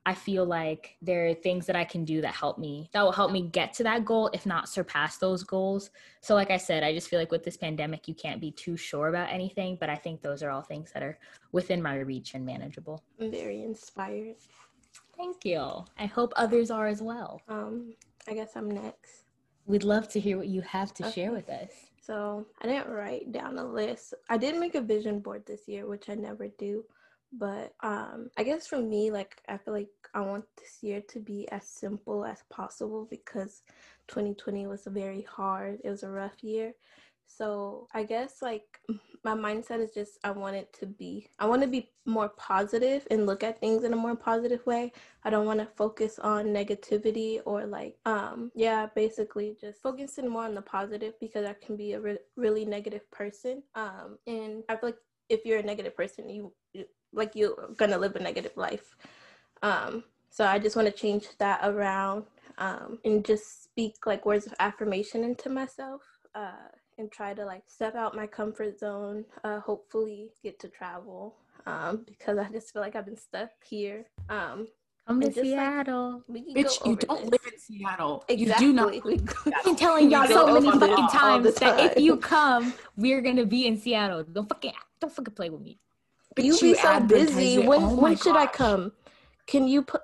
[0.06, 3.12] I feel like there are things that I can do that help me, that will
[3.12, 5.90] help me get to that goal, if not surpass those goals.
[6.22, 8.78] So, like I said, I just feel like with this pandemic, you can't be too
[8.78, 11.18] sure about anything, but I think those are all things that are
[11.52, 13.04] within my reach and manageable.
[13.20, 14.36] I'm very inspired.
[15.18, 15.84] Thank you.
[15.98, 17.42] I hope others are as well.
[17.46, 17.92] Um,
[18.26, 19.29] I guess I'm next.
[19.70, 21.12] We'd love to hear what you have to Okay.
[21.12, 21.70] share with us.
[22.02, 24.14] So I didn't write down a list.
[24.28, 26.84] I did make a vision board this year, which I never do.
[27.32, 31.20] But um, I guess for me, like I feel like I want this year to
[31.20, 33.62] be as simple as possible because
[34.08, 35.78] 2020 was very hard.
[35.84, 36.72] It was a rough year.
[37.28, 38.66] So I guess like
[39.24, 43.06] my mindset is just I want it to be I want to be more positive
[43.10, 44.92] and look at things in a more positive way.
[45.24, 50.44] I don't want to focus on negativity or like um yeah, basically just focusing more
[50.44, 53.62] on the positive because I can be a re- really negative person.
[53.74, 56.52] Um and I feel like if you're a negative person, you,
[57.12, 58.96] like you're going to live a negative life.
[59.62, 62.24] Um so I just want to change that around
[62.56, 66.00] um and just speak like words of affirmation into myself.
[66.34, 71.34] Uh and try to like step out my comfort zone uh hopefully get to travel
[71.66, 74.06] um, because I just feel like I've been stuck here.
[74.30, 74.66] Um,
[75.06, 76.22] Come to And just like- Seattle.
[76.30, 77.30] Bitch, you don't this.
[77.32, 78.24] live in Seattle.
[78.28, 78.66] Exactly.
[78.66, 78.94] You do not.
[79.58, 83.20] I've been telling y'all so many fucking all times the that if you come, we're
[83.20, 84.22] gonna be in Seattle.
[84.24, 85.78] Don't fucking don't fucking play with me.
[86.36, 87.56] But you be so busy.
[87.56, 87.66] it.
[87.66, 88.92] When Oh my when should I come?
[89.46, 90.00] Can you put?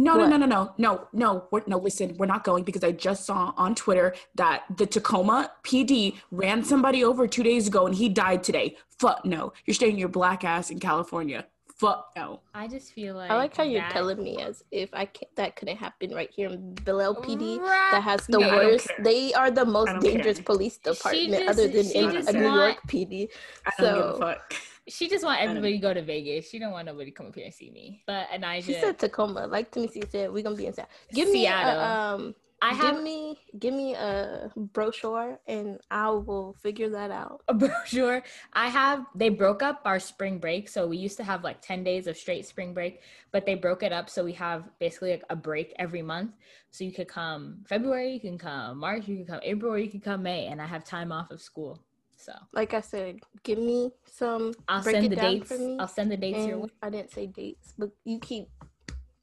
[0.00, 0.30] No, no, What?
[0.30, 1.44] no, no, no, no, no.
[1.50, 5.52] We're, no, listen, we're not going because I just saw on Twitter that the Tacoma
[5.62, 8.76] PD ran somebody over two days ago and he died today.
[8.98, 9.52] Fuck no.
[9.66, 11.44] You're staying your black ass in California.
[11.76, 12.40] Fuck no.
[12.54, 15.56] I just feel like I like how you're telling me as if I can't, that
[15.56, 17.58] couldn't happen right here in Belleville PD.
[17.92, 18.88] That has the Yeah, worst.
[19.00, 20.44] They are the most dangerous care.
[20.44, 23.28] police department just- other than in a New York PD.
[23.66, 24.54] I don't give So- a fuck.
[24.90, 26.48] She just want everybody to go to Vegas.
[26.48, 28.02] She don't want nobody to come up here and see me.
[28.06, 29.46] But and I She said Tacoma.
[29.46, 30.92] Like Timothy said, we're gonna be in Seattle.
[31.12, 31.80] Give me Seattle.
[31.80, 32.34] a, um.
[32.62, 37.42] I have give me give me a brochure and I will figure that out.
[37.48, 38.22] a brochure.
[38.52, 40.68] I have they broke up our spring break.
[40.68, 43.00] So we used to have like 10 days of straight spring break,
[43.32, 46.32] but they broke it up so we have basically like a break every month.
[46.70, 49.90] So you could come February, you can come March, you can come April, or you
[49.90, 51.80] can come May, and I have time off of school.
[52.20, 54.52] So Like I said, give me some.
[54.68, 55.52] I'll break send it the dates.
[55.78, 56.68] I'll send the dates your way.
[56.82, 58.48] I didn't say dates, but you keep.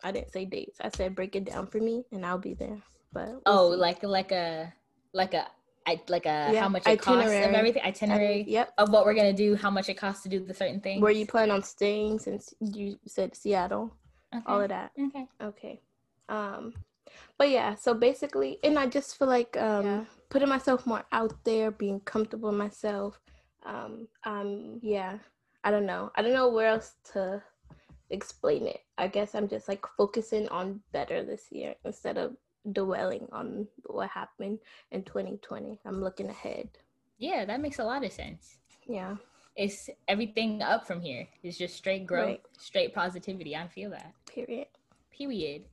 [0.04, 0.78] I didn't say dates.
[0.82, 2.78] I said break it down for me, and I'll be there.
[3.14, 3.78] But we'll Oh, see.
[3.78, 4.74] like like a
[5.14, 5.48] like a
[5.88, 7.56] I like a Yeah, how much it costs of itinerary.
[7.56, 8.74] everything I- itinerary yep.
[8.78, 11.00] of what we're gonna do, how much it costs to do the certain thing.
[11.00, 13.94] Where you plan on staying since you said Seattle,
[14.36, 14.44] okay.
[14.48, 14.92] all of that.
[15.00, 15.28] okay.
[15.42, 15.82] Okay.
[16.30, 16.74] Um,
[17.38, 20.06] but yeah, so basically, and I just feel like um Yeah.
[20.30, 23.20] putting myself more out there, being comfortable in myself.
[23.64, 25.18] Um, um, yeah,
[25.64, 26.12] I don't know.
[26.16, 27.42] I don't know where else to
[28.10, 28.82] explain it.
[28.98, 32.36] I guess I'm just like focusing on better this year instead of
[32.72, 34.60] dwelling on what happened
[34.92, 35.80] in 2020.
[35.86, 36.70] I'm looking ahead.
[37.18, 38.58] Yeah, that makes a lot of sense.
[38.88, 39.16] Yeah.
[39.56, 41.28] It's everything up from here.
[41.44, 42.42] It's just straight growth, Right.
[42.58, 43.56] straight positivity.
[43.56, 44.14] I feel that.
[44.26, 44.68] Period.
[45.12, 45.66] Period.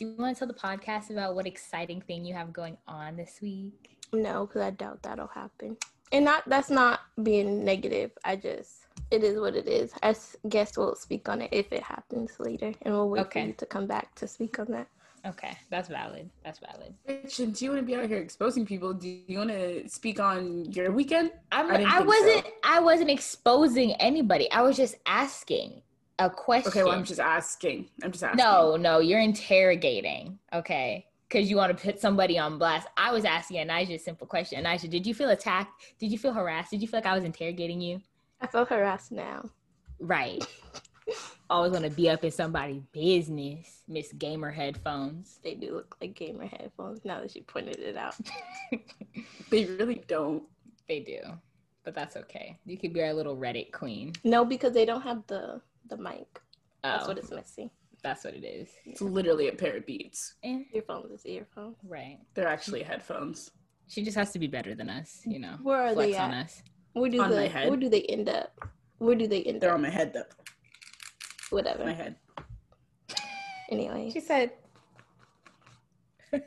[0.00, 3.16] Do you want to tell the podcast about what exciting thing you have going on
[3.18, 3.98] this week?
[4.14, 5.76] No, because I doubt that'll happen.
[6.10, 8.10] And not that's not being negative.
[8.24, 9.92] I just it is what it is.
[10.02, 13.42] I s- guess we'll speak on it if it happens later, and we'll wait Okay.
[13.42, 14.88] for you to come back to speak on that.
[15.26, 16.30] Okay, that's valid.
[16.44, 16.94] That's valid.
[17.06, 20.18] Bitch, since you want to be out here exposing people, do you want to speak
[20.18, 21.30] on your weekend?
[21.52, 22.46] I'm, I I, wasn't.
[22.46, 22.52] so.
[22.64, 24.50] I wasn't exposing anybody.
[24.50, 25.82] I was just asking
[26.20, 26.70] a question.
[26.70, 27.88] Okay, well, I'm just asking.
[28.02, 28.38] I'm just asking.
[28.38, 30.38] No, no, you're interrogating.
[30.52, 31.06] Okay.
[31.28, 32.88] Because you want to put somebody on blast.
[32.96, 34.64] I was asking Anijah a simple question.
[34.64, 35.70] Anijah, did you feel attacked?
[35.98, 36.72] Did you feel harassed?
[36.72, 38.00] Did you feel like I was interrogating you?
[38.40, 39.48] I feel harassed now.
[40.00, 40.44] Right.
[41.50, 45.40] Always want to be up in somebody's business, Miss Gamer Headphones.
[45.42, 48.14] They do look like gamer headphones now that you pointed it out.
[49.50, 50.44] They really don't.
[50.88, 51.18] They do.
[51.84, 52.56] But that's okay.
[52.64, 54.12] You could be our little Reddit queen.
[54.22, 56.40] No, because they don't have the the mic.
[56.82, 57.70] That's Oh, what it's missing.
[58.02, 58.68] that's what it is.
[58.86, 60.34] It's literally a pair of beats.
[60.42, 61.76] Eh, Earphones is earphones.
[61.84, 62.18] right.
[62.34, 63.50] They're actually headphones.
[63.88, 65.56] She just has to be better than us, you know.
[65.62, 66.44] Where are Flex they on at?
[66.46, 66.62] us.
[66.94, 67.68] Where do On my the head.
[67.68, 68.58] where do they end up?
[68.98, 69.76] Where do they end They're up?
[69.76, 70.24] on my head, though.
[71.50, 71.84] Whatever.
[71.84, 72.16] My head.
[73.70, 74.52] Anyway, She said.
[76.32, 76.40] Is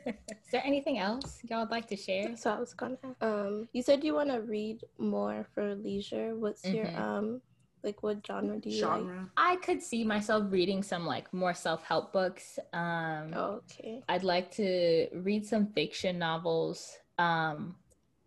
[0.50, 2.36] there anything else y'all would like to share?
[2.36, 2.96] So I was gonna.
[3.20, 6.34] Um, you said you want to read more for leisure.
[6.34, 6.98] What's your Mhm.
[6.98, 7.42] um,
[7.84, 9.08] like what genre do you like?
[9.08, 9.28] Genre.
[9.36, 12.58] I could see myself reading some like more self-help books.
[12.72, 14.02] Um Oh, okay.
[14.08, 16.90] I'd like to read some fiction novels.
[17.18, 17.76] Um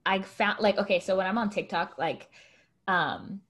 [0.05, 2.29] I found like okay, so when I'm on TikTok, like
[2.87, 3.41] um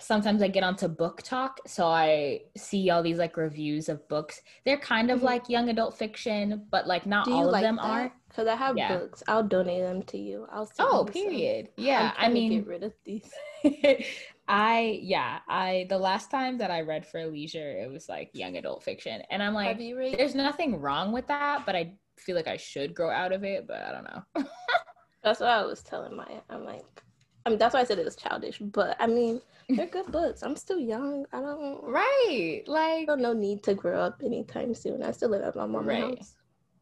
[0.00, 4.40] sometimes I get onto BookTok, so I see all these like reviews of books.
[4.64, 5.24] They're kind of Mhm.
[5.24, 7.82] like young adult fiction, but like not all like of them that?
[7.84, 8.12] are.
[8.28, 8.98] Because I have Yeah.
[8.98, 9.22] books.
[9.28, 10.46] I'll donate them to you.
[10.50, 10.66] I'll.
[10.66, 11.22] send Oh, you some.
[11.22, 11.68] period.
[11.76, 13.32] I'm Yeah, I mean get rid of these.
[14.46, 18.56] I yeah, I the last time that I read for leisure, it was like young
[18.56, 19.22] adult fiction.
[19.30, 20.18] And I'm like read?
[20.18, 23.66] there's nothing wrong with that, but I feel like I should grow out of it,
[23.66, 24.44] but I don't know.
[25.22, 26.42] That's what I was telling Maya.
[26.48, 27.02] I'm like,
[27.46, 28.58] I mean, that's why I said it was childish.
[28.58, 29.40] But I mean,
[29.76, 30.42] they're good books.
[30.42, 31.26] I'm still young.
[31.32, 31.82] I don't.
[31.82, 32.62] right.
[33.00, 35.02] I Like don't no need to grow up anytime soon.
[35.02, 35.94] I still live at my mom's Right.
[35.94, 36.36] house.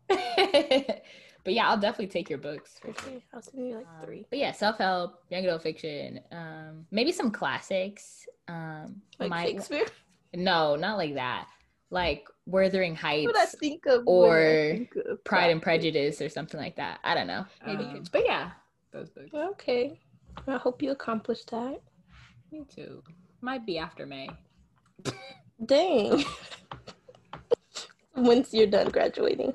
[1.44, 3.20] but yeah, I'll definitely take your books for sure.
[3.32, 4.26] I'll send you like Um, three.
[4.30, 8.26] but yeah, self help, young adult fiction, um, maybe some classics.
[8.48, 9.86] Um, Like my- Shakespeare.
[10.34, 11.48] no, not like that.
[11.90, 15.60] Like Wuthering Heights, what I think of when I or Pride and.
[15.62, 17.00] Prejudice, or something like that.
[17.04, 17.44] I don't know.
[17.66, 17.84] Maybe.
[17.84, 18.52] Um, but yeah,
[18.92, 19.28] those books.
[19.34, 20.00] Okay.
[20.46, 21.80] I hope you accomplish that.
[22.50, 23.02] Me too.
[23.42, 24.28] Might be after May.
[25.66, 26.24] Dang.
[28.16, 29.52] Once you're done graduating.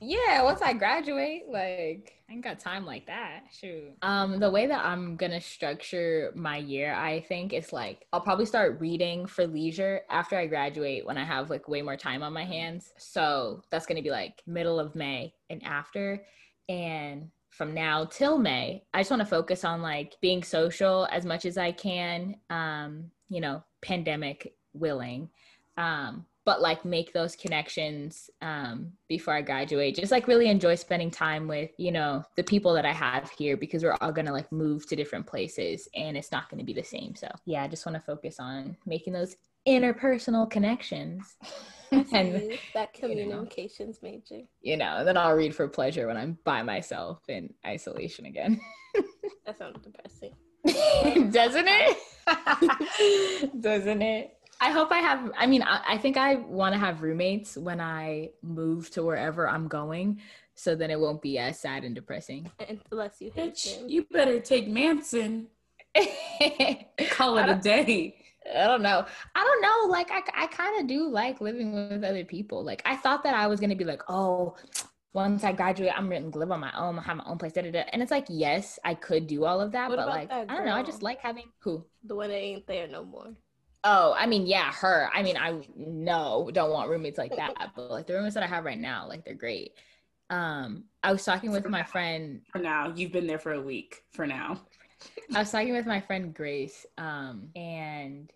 [0.00, 3.44] Yeah, once I graduate, like I ain't got time like that.
[3.52, 3.92] Shoot.
[4.02, 8.46] Um, the way that I'm gonna structure my year, I think is like I'll probably
[8.46, 12.32] start reading for leisure after I graduate when I have like way more time on
[12.32, 12.92] my hands.
[12.98, 16.24] So that's gonna be like middle of May and after.
[16.68, 21.26] And from now till May, I just want to focus on like being social as
[21.26, 22.36] much as I can.
[22.48, 25.28] Um, you know, pandemic willing.
[25.76, 29.94] Um, but like make those connections um, before I graduate.
[29.94, 33.56] Just like really enjoy spending time with, you know, the people that I have here
[33.56, 36.82] because we're all gonna like move to different places and it's not gonna be the
[36.82, 37.14] same.
[37.14, 41.36] So yeah, I just want to focus on making those interpersonal connections.
[41.92, 44.44] and that communications you know, major.
[44.60, 48.60] You know, and then I'll read for pleasure when I'm by myself in isolation again.
[49.46, 50.34] that sounds depressing.
[51.30, 53.60] Doesn't it?
[53.60, 54.39] Doesn't it?
[54.60, 55.32] I hope I have.
[55.38, 59.48] I mean, I, I think I want to have roommates when I move to wherever
[59.48, 60.20] I'm going,
[60.54, 62.50] so then it won't be as sad and depressing.
[62.90, 63.88] Unless you hate Bitch, them.
[63.88, 65.48] You better take Manson.
[67.10, 68.16] Call it a day.
[68.54, 69.06] I don't know.
[69.34, 69.90] I don't know.
[69.90, 72.62] Like, I, I kind of do like living with other people.
[72.62, 74.56] Like, I thought that I was going to be like, oh,
[75.12, 77.52] once I graduate, I'm going to live on my own, I have my own place.
[77.52, 77.84] Da, da, da.
[77.92, 79.88] And it's like, yes, I could do all of that.
[79.88, 80.74] What but like, I don't know.
[80.74, 81.84] I just like having who?
[82.04, 83.34] The one that ain't there no more.
[83.82, 85.08] Oh, I mean, yeah, her.
[85.12, 87.54] I mean, I no, don't want roommates like that.
[87.74, 89.72] But like the roommates that I have right now, like they're great.
[90.28, 92.42] Um, I was talking with my friend.
[92.52, 94.02] For now, you've been there for a week.
[94.12, 94.60] For now,
[95.34, 98.30] I was talking with my friend Grace, um, and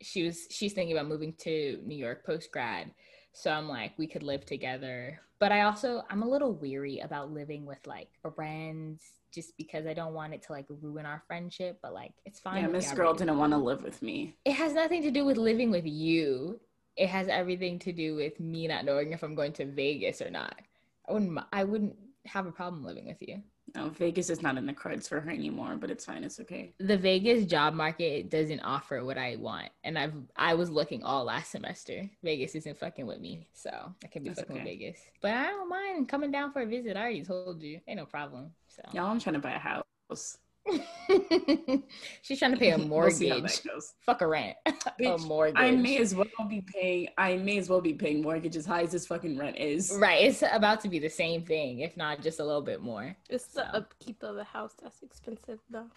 [0.00, 2.90] she was she's thinking about moving to New York post grad.
[3.32, 5.20] So I'm like, we could live together.
[5.38, 9.94] But I also I'm a little weary about living with like friends just because I
[9.94, 11.78] don't want it to like ruin our friendship.
[11.82, 12.62] But like, it's fine.
[12.62, 14.36] Yeah, Miss Girl didn't want to live with me.
[14.44, 16.60] It has nothing to do with living with you.
[16.96, 20.30] It has everything to do with me not knowing if I'm going to Vegas or
[20.30, 20.60] not.
[21.08, 21.38] I wouldn't.
[21.52, 23.42] I wouldn't have a problem living with you.
[23.74, 26.24] No, Vegas is not in the cards for her anymore, but it's fine.
[26.24, 26.72] It's okay.
[26.78, 31.24] The Vegas job market doesn't offer what I want, and I've I was looking all
[31.24, 32.08] last semester.
[32.22, 33.70] Vegas isn't fucking with me, so
[34.04, 34.64] I can be That's fucking okay.
[34.64, 35.00] with Vegas.
[35.20, 36.96] But I don't mind coming down for a visit.
[36.96, 38.52] I already told you, ain't no problem.
[38.68, 40.38] So y'all, I'm trying to buy a house.
[42.22, 43.20] She's trying to pay a mortgage.
[43.64, 44.56] We'll Fuck a rent.
[45.00, 45.56] Bitch, a mortgage.
[45.56, 47.08] I may as well be paying.
[47.16, 49.96] I may as well be paying mortgage as high as this fucking rent is.
[49.98, 50.24] Right.
[50.24, 53.16] It's about to be the same thing, if not just a little bit more.
[53.28, 53.60] It's so.
[53.60, 55.90] the upkeep of the house that's expensive, though.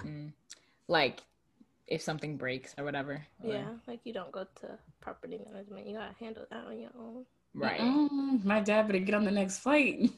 [0.00, 0.32] Mm.
[0.88, 1.20] Like,
[1.86, 3.24] if something breaks or whatever.
[3.42, 3.52] Or...
[3.52, 5.86] Yeah, like you don't go to property management.
[5.86, 7.24] You gotta handle that on your own.
[7.54, 7.80] Right.
[7.80, 8.44] Mm-mm.
[8.44, 10.10] My dad better get on the next flight.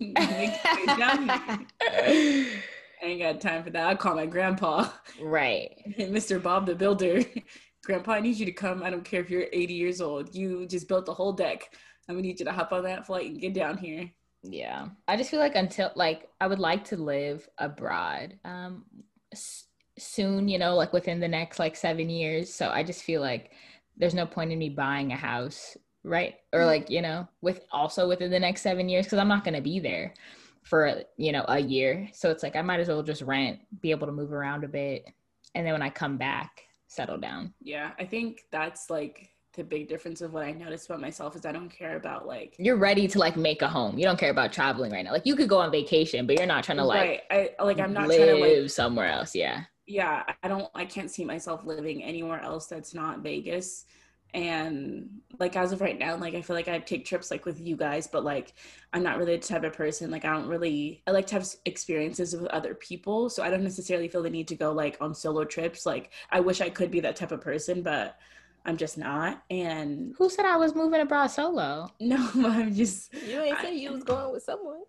[3.02, 3.86] I ain't got time for that.
[3.86, 4.88] I'll call my grandpa.
[5.20, 5.70] Right.
[5.98, 6.42] Mr.
[6.42, 7.22] Bob the Builder.
[7.84, 8.82] Grandpa, I need you to come.
[8.82, 10.34] I don't care if you're 80 years old.
[10.34, 11.70] You just built the whole deck.
[12.08, 14.10] I'm gonna need you to hop on that flight and get down here.
[14.42, 14.88] Yeah.
[15.06, 18.38] I just feel like until like I would like to live abroad.
[18.44, 18.84] Um
[19.32, 19.64] s-
[19.98, 22.52] soon, you know, like within the next like 7 years.
[22.52, 23.52] So I just feel like
[23.96, 26.34] there's no point in me buying a house, right?
[26.52, 29.54] Or like, you know, with also within the next 7 years cuz I'm not going
[29.54, 30.14] to be there
[30.62, 32.08] for you know a year.
[32.12, 34.68] So it's like i might as well just rent be able to move around a
[34.68, 35.06] bit.
[35.54, 37.52] And then when i come back settle down.
[37.62, 41.44] Yeah i think that's like the big difference of what i noticed about myself is
[41.44, 43.98] i don't care about like you're ready to like make a home.
[43.98, 45.12] You don't care about traveling right now.
[45.12, 47.50] Like you could go on vacation but you're not trying to like right.
[47.58, 49.34] i like i'm not trying to like somewhere else.
[49.34, 49.64] Yeah.
[49.86, 53.86] Yeah i don't i can't see myself living anywhere else that's not vegas
[54.34, 57.60] and like as of right now like i feel like i take trips like with
[57.60, 58.52] you guys but like
[58.92, 61.48] i'm not really the type of person like i don't really i like to have
[61.64, 65.14] experiences with other people so i don't necessarily feel the need to go like on
[65.14, 65.86] solo trips.
[65.86, 68.18] Like i wish i could be that type of person but
[68.66, 71.90] i'm just not and who said i was moving abroad solo?
[72.00, 74.82] No i'm just you ain't say you was going with someone.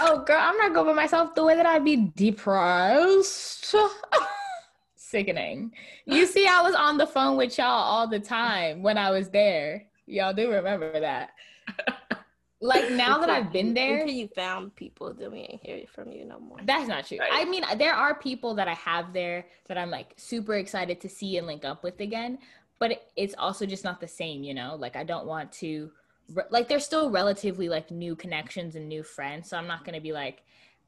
[0.00, 1.34] Oh girl i'm not going by myself.
[1.36, 3.74] The way that i'd be depressed
[5.10, 5.72] sickening.
[6.06, 9.28] You see, I was on the phone with y'all all the time when I was
[9.28, 9.86] there.
[10.06, 11.30] Y'all do remember that.
[12.62, 16.12] Like now that I've been there, until you found people, then we ain't hear from
[16.12, 16.58] you no more.
[16.62, 17.16] That's not true.
[17.18, 17.30] Right.
[17.32, 21.08] I mean, there are people that I have there that I'm like super excited to
[21.08, 22.38] see and link up with again,
[22.78, 24.76] but it's also just not the same, you know.
[24.78, 25.90] Like I don't want to,
[26.50, 30.12] like they're still relatively like new connections and new friends, so I'm not gonna be
[30.12, 30.42] like,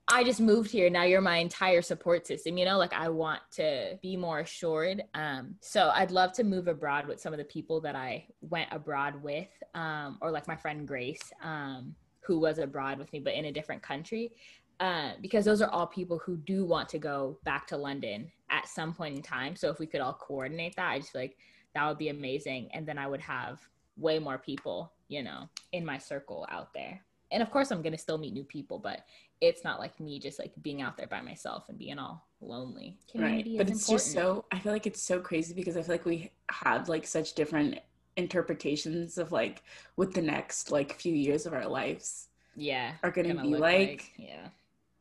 [0.08, 0.90] I just moved here.
[0.90, 2.58] Now you're my entire support system.
[2.58, 5.04] You know, like I want to be more assured.
[5.14, 8.68] Um, so I'd love to move abroad with some of the people that I went
[8.72, 13.34] abroad with, um, or like my friend Grace, um, who was abroad with me, but
[13.34, 14.32] in a different country.
[14.80, 18.66] Uh, because those are all people who do want to go back to London at
[18.66, 19.54] some point in time.
[19.54, 21.36] So if we could all coordinate that, I just feel like
[21.74, 22.68] that would be amazing.
[22.74, 23.60] And then I would have
[23.96, 27.02] way more people, you know, in my circle out there
[27.32, 29.04] and of course I'm gonna still meet new people, but
[29.40, 32.98] it's not like me just like being out there by myself and being all lonely.
[33.10, 33.58] Community right.
[33.58, 34.04] But it's important.
[34.04, 37.06] just so I feel like it's so crazy because I feel like we have like
[37.06, 37.78] such different
[38.16, 39.62] interpretations of like
[39.96, 43.88] what the next like few years of our lives yeah are gonna, gonna be like.
[43.88, 44.12] like.
[44.16, 44.48] Yeah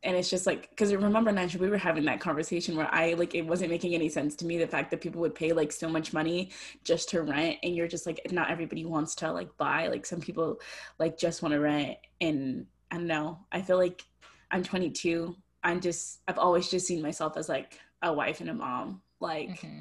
[0.04, 3.34] and it's just like because remember Nansha, we were having that conversation where i like
[3.34, 5.88] it wasn't making any sense to me the fact that people would pay like so
[5.88, 6.50] much money
[6.84, 10.20] just to rent and you're just like not everybody wants to like buy like some
[10.20, 10.60] people
[10.98, 11.96] like just want to rent.
[12.20, 14.04] And i don't know i feel like
[14.50, 15.34] i'm 22
[15.64, 19.00] i'm just i've always just seen myself as like a wife and a mom.
[19.20, 19.78] Like mm-hmm.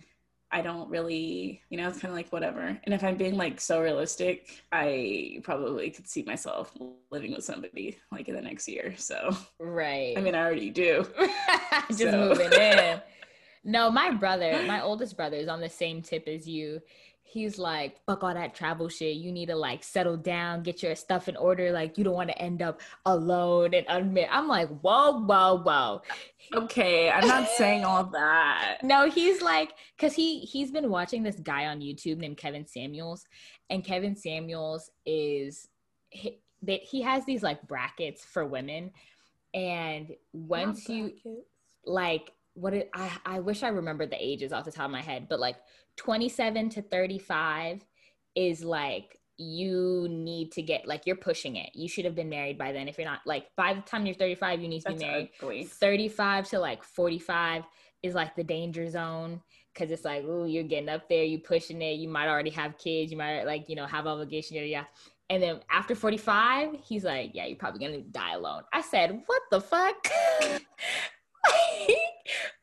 [0.54, 2.78] I don't really, you know, it's kind of like whatever.
[2.84, 6.76] And if I'm being like so realistic, I probably could see myself
[7.10, 8.94] living with somebody like in the next year.
[8.98, 10.18] So, right.
[10.18, 11.08] I mean, I already do.
[11.90, 13.02] Just moving in.
[13.64, 16.82] No, my brother, my oldest brother is on the same tip as you
[17.32, 19.16] he's like, fuck all that travel shit.
[19.16, 21.72] You need to like settle down, get your stuff in order.
[21.72, 24.28] Like you don't want to end up alone and unmet.
[24.30, 26.02] I'm like, whoa, whoa, whoa.
[26.54, 28.78] Okay, I'm not saying all that.
[28.84, 33.26] No, he's like, cause he he's been watching this guy on YouTube named Kevin Samuels,
[33.70, 35.70] and Kevin Samuels is
[36.10, 38.92] he, they, he has these like brackets for women,
[39.54, 41.14] and once you
[41.86, 45.02] like what it, I I wish I remembered the ages off the top of my
[45.02, 45.58] head, but like
[45.98, 47.86] 27 to 35
[48.36, 51.70] is like you need to get like you're pushing it.
[51.74, 52.88] You should have been married by then.
[52.88, 55.30] If you're not like by the time you're 35, you need to That's be married.
[55.42, 55.66] Ugly.
[55.66, 57.64] 35 to like 45
[58.04, 59.42] is like the danger zone
[59.74, 61.94] because it's like, oh, you're getting up there, you pushing it.
[61.94, 63.12] You might already have kids.
[63.12, 64.58] You might like you know have obligation.
[64.58, 64.84] Yeah, yeah.
[65.30, 68.64] And then after 45, he's like, yeah, you're probably gonna die alone.
[68.74, 70.08] I said, what the fuck?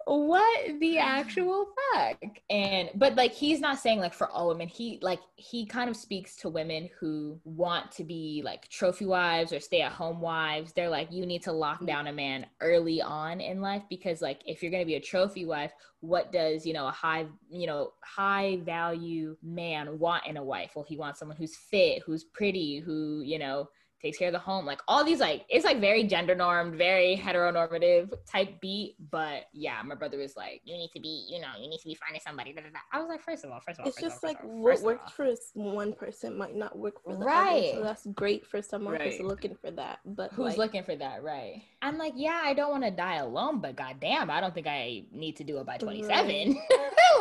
[0.07, 1.03] what the mm.
[1.03, 2.19] actual fuck?
[2.51, 5.97] And but like he's not saying like for all women he like he kind of
[5.97, 10.73] speaks to women who want to be like trophy wives or stay at home wives.
[10.73, 11.87] They're like you need to lock mm.
[11.87, 15.01] down a man early on in life because like if you're going to be a
[15.01, 20.37] trophy wife what does you know a high you know high value man want in
[20.37, 20.73] a wife?
[20.75, 23.69] Well he wants someone who's fit who's pretty who you know
[24.01, 27.17] takes care of the home like all these like it's like very gender normed very
[27.17, 31.49] heteronormative type beat but yeah my brother was like you need to be you know
[31.61, 32.79] you need to be finding somebody da, da, da.
[32.93, 35.13] i was like first of all first of all it's just all, like what works
[35.13, 38.95] for one person might not work for the right other, so that's great for someone
[38.95, 39.13] right.
[39.13, 42.55] who's looking for that but who's like, looking for that right i'm like yeah i
[42.55, 45.67] don't want to die alone but goddamn i don't think i need to do it
[45.67, 46.59] by 27 right.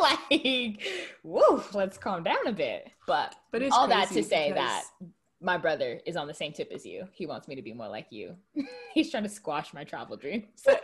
[0.00, 0.82] like
[1.22, 4.84] whoa let's calm down a bit but but all that to say that
[5.40, 7.06] my brother is on the same tip as you.
[7.12, 8.36] He wants me to be more like you.
[8.94, 10.62] He's trying to squash my travel dreams.
[10.64, 10.82] But,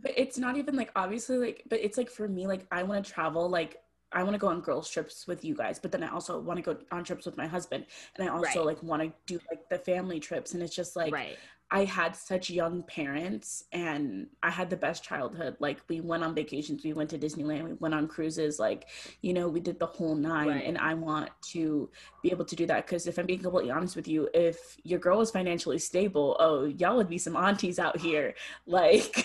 [0.00, 3.04] but it's not even like obviously like but it's like for me like I want
[3.04, 3.78] to travel like
[4.14, 6.58] I want to go on girls trips with you guys, but then I also want
[6.58, 8.66] to go on trips with my husband, and I also right.
[8.66, 11.36] like want to do like the family trips, and it's just like right.
[11.70, 15.56] I had such young parents, and I had the best childhood.
[15.58, 18.88] Like we went on vacations, we went to Disneyland, we went on cruises, like
[19.22, 20.64] you know we did the whole nine, right.
[20.64, 21.90] and I want to
[22.22, 24.98] be able to do that because if I'm being completely honest with you, if your
[24.98, 28.34] girl is financially stable, oh y'all would be some aunties out here,
[28.66, 29.24] like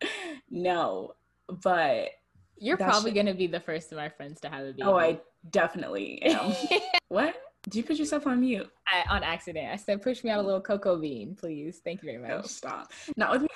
[0.50, 1.14] no,
[1.48, 2.10] but
[2.58, 3.16] you're probably shit.
[3.16, 4.82] gonna be the first of my friends to have a baby.
[4.82, 5.20] Oh, I
[5.50, 6.54] definitely am.
[7.08, 7.34] what?
[7.68, 8.68] Do you put yourself on mute?
[8.86, 9.68] I, on accident.
[9.72, 11.80] I said, "Push me out a little cocoa bean, please.
[11.84, 12.92] Thank you very much." No, stop.
[13.16, 13.48] Not with me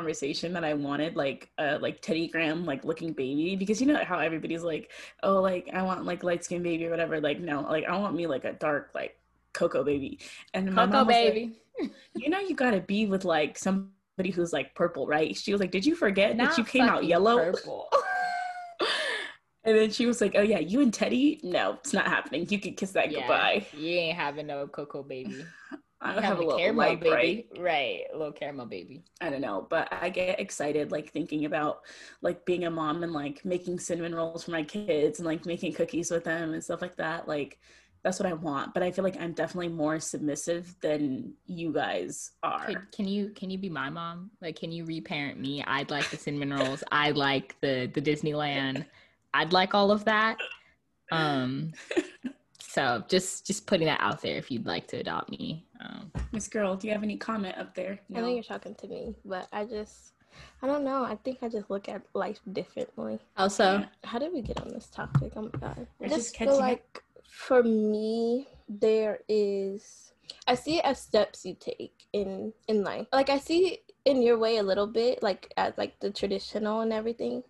[0.00, 3.86] conversation that I wanted, like a uh, like Teddy Graham like looking baby, because you
[3.86, 4.90] know how everybody's like,
[5.22, 7.20] oh, like I want like light skinned baby or whatever.
[7.20, 9.18] Like no, like I want me like a dark like
[9.52, 10.18] cocoa baby.
[10.54, 11.60] And cocoa baby.
[11.78, 15.36] Like, you know, you gotta be with like somebody who's like purple, right?
[15.36, 17.88] She was like, "Did you forget Not that you came out yellow?" Purple.
[19.70, 21.38] And then she was like, "Oh yeah, you and Teddy?
[21.44, 22.44] No, it's not happening.
[22.50, 23.66] You can kiss that yeah, goodbye.
[23.72, 25.44] You ain't having no cocoa baby.
[26.00, 27.62] I have a little caramel light, baby, right?
[27.62, 28.00] right?
[28.12, 29.04] A little caramel baby.
[29.20, 31.82] I don't know, but I get excited like thinking about
[32.20, 35.74] like being a mom and like making cinnamon rolls for my kids and like making
[35.74, 37.28] cookies with them and stuff like that.
[37.28, 37.60] Like
[38.02, 38.74] that's what I want.
[38.74, 42.64] But I feel like I'm definitely more submissive than you guys are.
[42.64, 44.30] Could, can you can you be my mom?
[44.40, 45.62] Like, can you reparent me?
[45.64, 46.82] I'd like the cinnamon rolls.
[46.90, 48.86] I like the the Disneyland.
[49.34, 50.38] I'd like all of that.
[51.12, 51.72] Um,
[52.60, 55.66] so just just putting that out there if you'd like to adopt me.
[55.80, 57.98] Um, Miss Girl, do you have any comment up there?
[58.08, 58.18] No.
[58.18, 60.12] I know you're talking to me, but I just
[60.62, 61.04] I don't know.
[61.04, 63.18] I think I just look at life differently.
[63.36, 65.32] Also, how did we get on this topic?
[65.36, 65.86] Oh my god!
[66.00, 67.24] I just, just feel like up.
[67.28, 70.12] for me, there is.
[70.46, 73.06] I see it as steps you take in in life.
[73.12, 76.92] Like I see in your way a little bit, like as like the traditional and
[76.92, 77.42] everything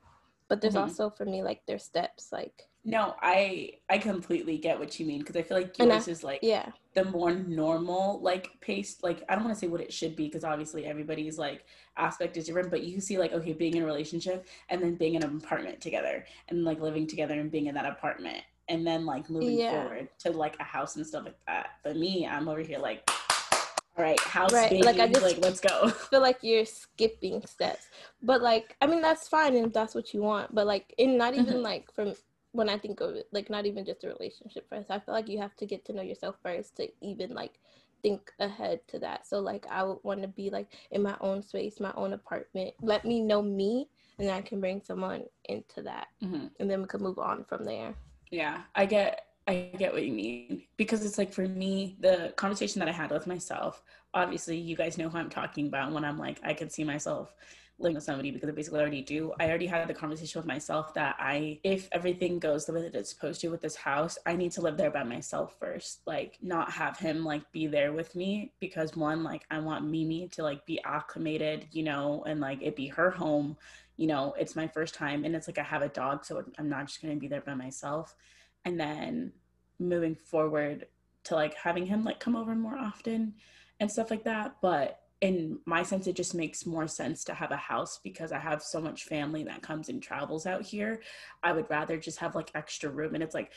[0.51, 0.83] but there's mm-hmm.
[0.83, 5.21] also for me like there's steps like No, I I completely get what you mean
[5.21, 6.67] because I feel like yours is like Yeah.
[6.95, 8.93] the more normal like pace.
[9.03, 11.65] Like I don't want to say what it should be because obviously everybody's like
[11.97, 12.71] aspect is different.
[12.71, 15.81] But you see like okay, being in a relationship and then being in an apartment
[15.81, 19.73] together and like living together and being in that apartment and then like moving Yeah.
[19.83, 21.67] forward to like a house and stuff like that.
[21.85, 23.09] But me, I'm over here like,
[23.97, 25.89] all right, house Right, baby, like, I just- like let's go.
[26.11, 27.89] feel like you're skipping steps.
[28.23, 30.55] But like, I mean, that's fine if that's what you want.
[30.55, 31.63] But like, in not even Mhm.
[31.63, 32.15] like from
[32.53, 34.91] when I think of it, like not even just a relationship first.
[34.91, 37.61] I feel like you have to get to know yourself first to even like
[38.03, 39.27] think ahead to that.
[39.27, 42.75] So like, I would want to be like in my own space, my own apartment.
[42.81, 43.89] Let me know me,
[44.19, 46.51] and then I can bring someone into that, Mhm.
[46.59, 47.95] and then we can move on from there.
[48.31, 52.79] Yeah, I get I get what you mean because it's like for me the conversation
[52.81, 53.83] that I had with myself.
[54.15, 57.35] Obviously, you guys know who I'm talking about when I'm like I can see myself
[57.79, 59.33] living with somebody because I basically already do.
[59.41, 62.95] I already had the conversation with myself that I if everything goes the way that
[62.95, 66.01] it's supposed to with this house, I need to live there by myself first.
[66.07, 70.29] Like not have him like be there with me because one like I want Mimi
[70.29, 73.57] to like be acclimated, you know, and like it be her home
[73.97, 76.71] you know, it's my first time and it's like I have a dog, so I'm
[76.71, 78.17] not just to be there by myself.
[78.65, 79.33] And then
[79.79, 80.87] moving forward
[81.25, 83.35] to like having him like come over more often
[83.79, 84.57] and stuff like that.
[84.61, 88.39] But in my sense, it just makes more sense to have a house because I
[88.39, 91.03] have so much family that comes and travels out here.
[91.43, 93.15] I would rather just have like extra room.
[93.15, 93.53] And it's like,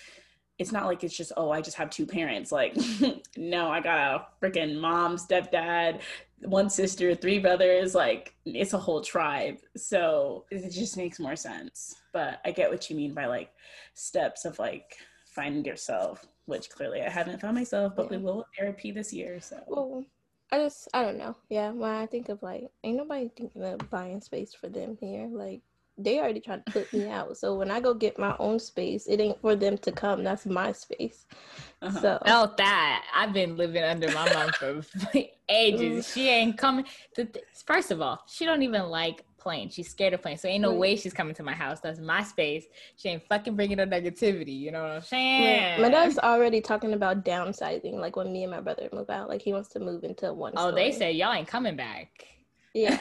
[0.64, 2.49] it's not like it's just, oh, I just have two parents.
[2.49, 2.74] Like,
[3.38, 5.99] no, I got a freaking mom, stepdad,
[6.39, 9.57] one sister, three brothers, like it's a whole tribe.
[9.76, 11.95] So it just makes more sense.
[12.14, 13.49] But I get what you mean by like
[13.93, 14.95] steps of like
[15.26, 19.41] finding yourself, which clearly I haven't found myself, but we will therapy this year.
[19.41, 20.05] So Well,
[20.49, 21.36] I just I don't know.
[21.49, 25.28] Yeah, when I think of like, ain't nobody thinking of buying space for them here.
[25.30, 25.61] Like
[25.98, 27.38] they already trying to put me out.
[27.38, 30.24] So when I go get my own space, it ain't for them to come.
[30.24, 31.26] That's my space.
[31.82, 32.00] uh-huh.
[32.00, 33.04] So Felt that.
[33.14, 34.82] I've been living under my mom for
[35.50, 36.12] ages.
[36.12, 36.86] She ain't coming.
[37.16, 39.74] To th- First of all, she don't even like planes.
[39.74, 40.41] She's scared of planes.
[40.41, 40.80] So ain't no Right.
[40.80, 41.80] way she's coming to my house.
[41.82, 42.66] That's my space.
[42.96, 44.58] She ain't fucking bringing no negativity.
[44.58, 45.76] You know what I'm saying?
[45.78, 47.94] my, my dad's already talking about downsizing.
[47.96, 50.54] Like when me and my brother move out, like he wants to move into one.
[50.56, 50.91] Oh, they story.
[50.91, 52.10] said y'all ain't coming back.
[52.74, 52.99] Yeah.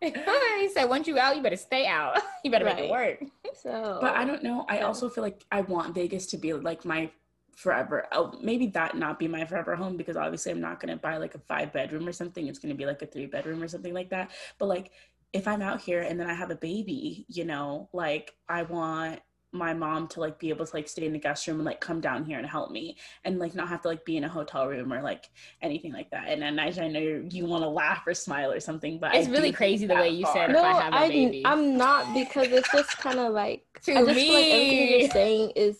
[0.00, 2.20] he said once you out, you better stay out.
[2.44, 3.24] You better make it work.
[3.54, 4.66] So, But I don't know.
[4.68, 7.10] I also feel like I want Vegas to be like my
[7.56, 8.06] forever.
[8.12, 11.34] Oh, maybe that not be my forever home because obviously I'm not gonna buy like
[11.34, 12.46] a five bedroom or something.
[12.48, 14.32] It's gonna be like a three bedroom or something like that.
[14.58, 14.90] But like
[15.32, 19.20] if I'm out here and then I have a baby, you know, like I want
[19.54, 21.80] my mom to like be able to like stay in the guest room and like
[21.80, 24.28] come down here and help me and like not have to like be in a
[24.28, 25.30] hotel room or like
[25.62, 26.24] anything like that.
[26.26, 29.14] And then Nigel, I know you, you want to laugh or smile or something, but
[29.14, 30.34] It's do really crazy the way you far.
[30.34, 30.54] said it.
[30.54, 31.42] no, if I have a I, baby.
[31.44, 35.10] I'm not because it's just kind of like To I just feel like everything you're
[35.10, 35.78] saying is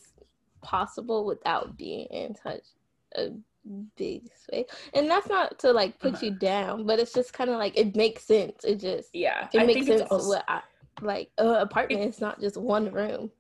[0.63, 2.63] possible without being in such
[3.17, 3.31] a
[3.97, 4.67] big space.
[4.95, 6.27] And that's not to like put Uh-huh.
[6.27, 8.65] you down, but it's just kind of like it makes sense.
[8.65, 10.61] It just Yeah, it I makes sense also- what I
[11.03, 13.33] like uh, apartment it, is not just one room.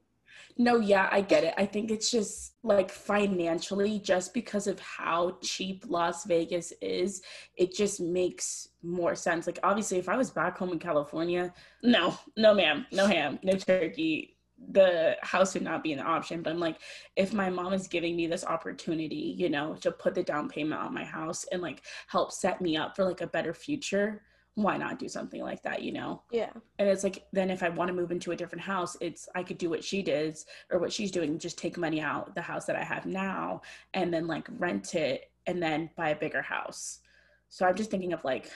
[0.56, 1.54] No, yeah, I get it.
[1.58, 7.22] I think it's just like financially, just because of how cheap Las Vegas is,
[7.56, 9.46] it just makes more sense.
[9.46, 11.52] Like, obviously, if I was back home in California,
[11.82, 14.36] no, no, ma'am, no ham, no turkey,
[14.70, 16.40] the house would not be an option.
[16.40, 16.78] But I'm like,
[17.16, 20.80] if my mom is giving me this opportunity, you know, to put the down payment
[20.80, 24.22] on my house and like help set me up for like a better future,
[24.56, 26.22] why not do something like that, you know?
[26.30, 26.50] Yeah.
[26.78, 29.42] and it's like then if i want to move into a different house it's i
[29.42, 30.38] could do what she did
[30.70, 33.62] or what she's doing just take money out the house that i have now
[33.94, 37.00] and then like rent it and then buy a bigger house
[37.48, 38.50] so i'm just thinking of like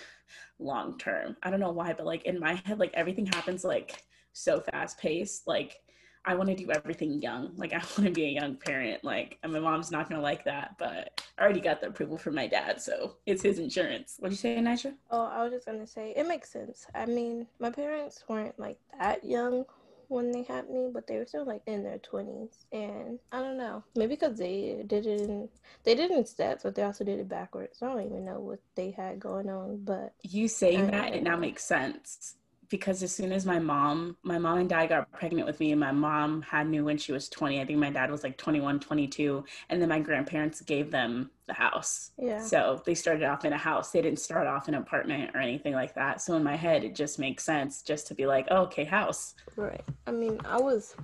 [0.59, 4.05] long term i don't know why but like in my head like everything happens like
[4.33, 5.81] so fast paced like
[6.25, 9.39] i want to do everything young like i want to be a young parent like
[9.43, 12.47] and my mom's not gonna like that but i already got the approval from my
[12.47, 14.95] dad so it's his insurance what'd you say Nisha?
[15.11, 16.87] Oh, I was just gonna say it makes sense.
[16.95, 19.65] I mean, my parents weren't like that young
[20.09, 22.65] when they had me, but they were still like in their twenties.
[22.73, 25.51] And I don't know, maybe because they didn't
[25.85, 27.83] they did it in steps, but they also did it backwards.
[27.83, 31.37] I don't even know what they had going on, but you saying that it now
[31.37, 32.35] makes sense
[32.69, 35.81] because as soon as my mom my mom and dad got pregnant with me and
[35.81, 38.81] my mom had me when she was 20 i think my dad was like 21
[38.81, 42.13] 22 and then my grandparents gave them the house.
[42.17, 43.91] Yeah, so they started off in a house.
[43.91, 46.21] They didn't start off in an apartment or anything like that.
[46.21, 49.35] So in my head it just makes sense just to be like oh, okay house.
[49.57, 49.83] Right.
[50.07, 50.95] I mean, I was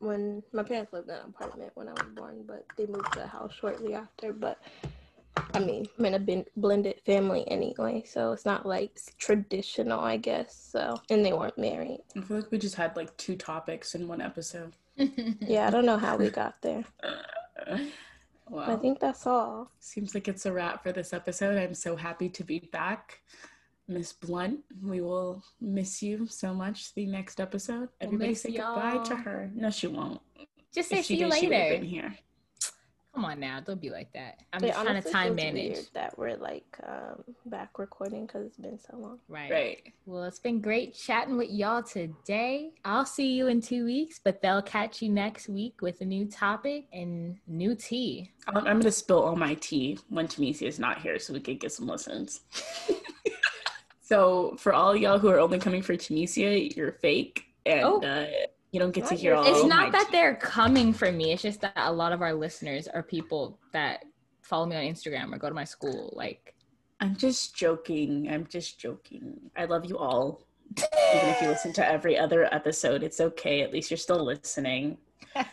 [0.00, 3.24] when my parents lived in an apartment when I was born, but they moved to
[3.24, 4.32] a house shortly after.
[4.32, 4.58] But
[5.54, 10.16] I mean, I'm in a bin- blended family anyway, so it's not like traditional, I
[10.16, 10.68] guess.
[10.72, 12.00] So, and they weren't married.
[12.16, 14.74] i feel like we just had like two topics in one episode
[15.40, 16.84] Yeah, I don't know how we got there.
[18.48, 19.70] well, I think that's all.
[19.80, 21.56] Seems like it's a wrap for this episode.
[21.56, 23.20] I'm so happy to be back.
[23.86, 27.88] Miss Blunt, we will miss you so much the next episode.
[28.00, 29.50] We'll Everybody miss say goodbye to her.
[29.54, 30.20] No, she won't.
[30.74, 31.78] Just say If she see you did, she would've later.
[31.78, 32.14] been here.
[33.18, 34.38] Come on now, don't be like that.
[34.52, 35.92] I'm It just trying to time feels manage.
[35.92, 39.18] that we're like um, back recording because it's been so long.
[39.26, 39.50] Right.
[39.50, 39.92] Right.
[40.06, 42.70] Well, it's been great chatting with y'all today.
[42.84, 46.26] I'll see you in two weeks, but they'll catch you next week with a new
[46.26, 48.30] topic and new tea.
[48.46, 51.40] I'm, I'm going to spill all my tea when Tamesia is not here so we
[51.40, 52.42] can get some listens.
[54.00, 57.46] so, for all y'all who are only coming for Tamesia, you're fake.
[57.66, 58.00] And Oh.
[58.00, 58.26] uh,
[58.72, 59.54] you don't get to hear all fake.
[59.54, 60.12] it's my not that tea.
[60.12, 61.32] they're coming for me.
[61.32, 64.04] It's just that a lot of our listeners are people that
[64.42, 66.12] follow me on Instagram or go to my school.
[66.14, 66.54] Like,
[67.00, 68.28] I'm just joking.
[68.30, 69.38] I'm just joking.
[69.56, 70.42] I love you all.
[70.76, 73.62] Even if you listen to every other episode, it's okay.
[73.62, 74.98] At least you're still listening.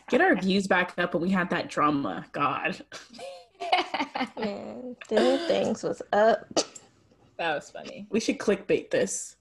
[0.09, 2.25] Get our views back up when we had that drama.
[2.31, 2.83] God.
[4.37, 6.45] Man, them things was up.
[7.37, 8.07] that was funny.
[8.09, 9.37] We should clickbait this.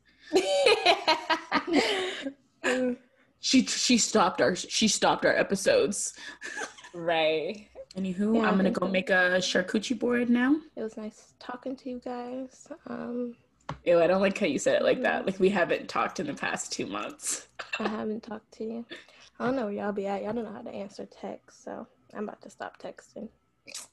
[3.44, 6.14] She she stopped our she stopped our episodes.
[6.94, 7.68] right.
[7.94, 10.56] Anywho, Yeah, I I'm gonna go make a charcuterie board now.
[10.76, 12.66] It was nice talking to you guys.
[12.86, 13.36] Um,
[13.84, 15.26] Ew, I don't like how you said it like that.
[15.26, 17.48] Like we haven't talked in the past two months.
[17.78, 18.86] I haven't talked to you.
[19.38, 20.22] I don't know where y'all be at.
[20.22, 23.28] Y'all don't know how to answer text, so I'm about to stop texting.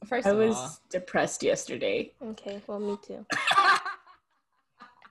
[0.05, 2.13] First I of was all, depressed yesterday.
[2.23, 3.25] Okay, well, me too.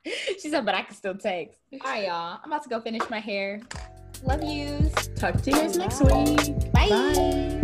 [0.40, 1.58] she said, but I can still text.
[1.74, 2.40] All right, y'all.
[2.42, 3.60] I'm about to go finish my hair.
[4.22, 5.08] Love yous.
[5.16, 6.72] Talk to you guys next week.
[6.72, 6.88] Bye.
[6.88, 7.56] Bye.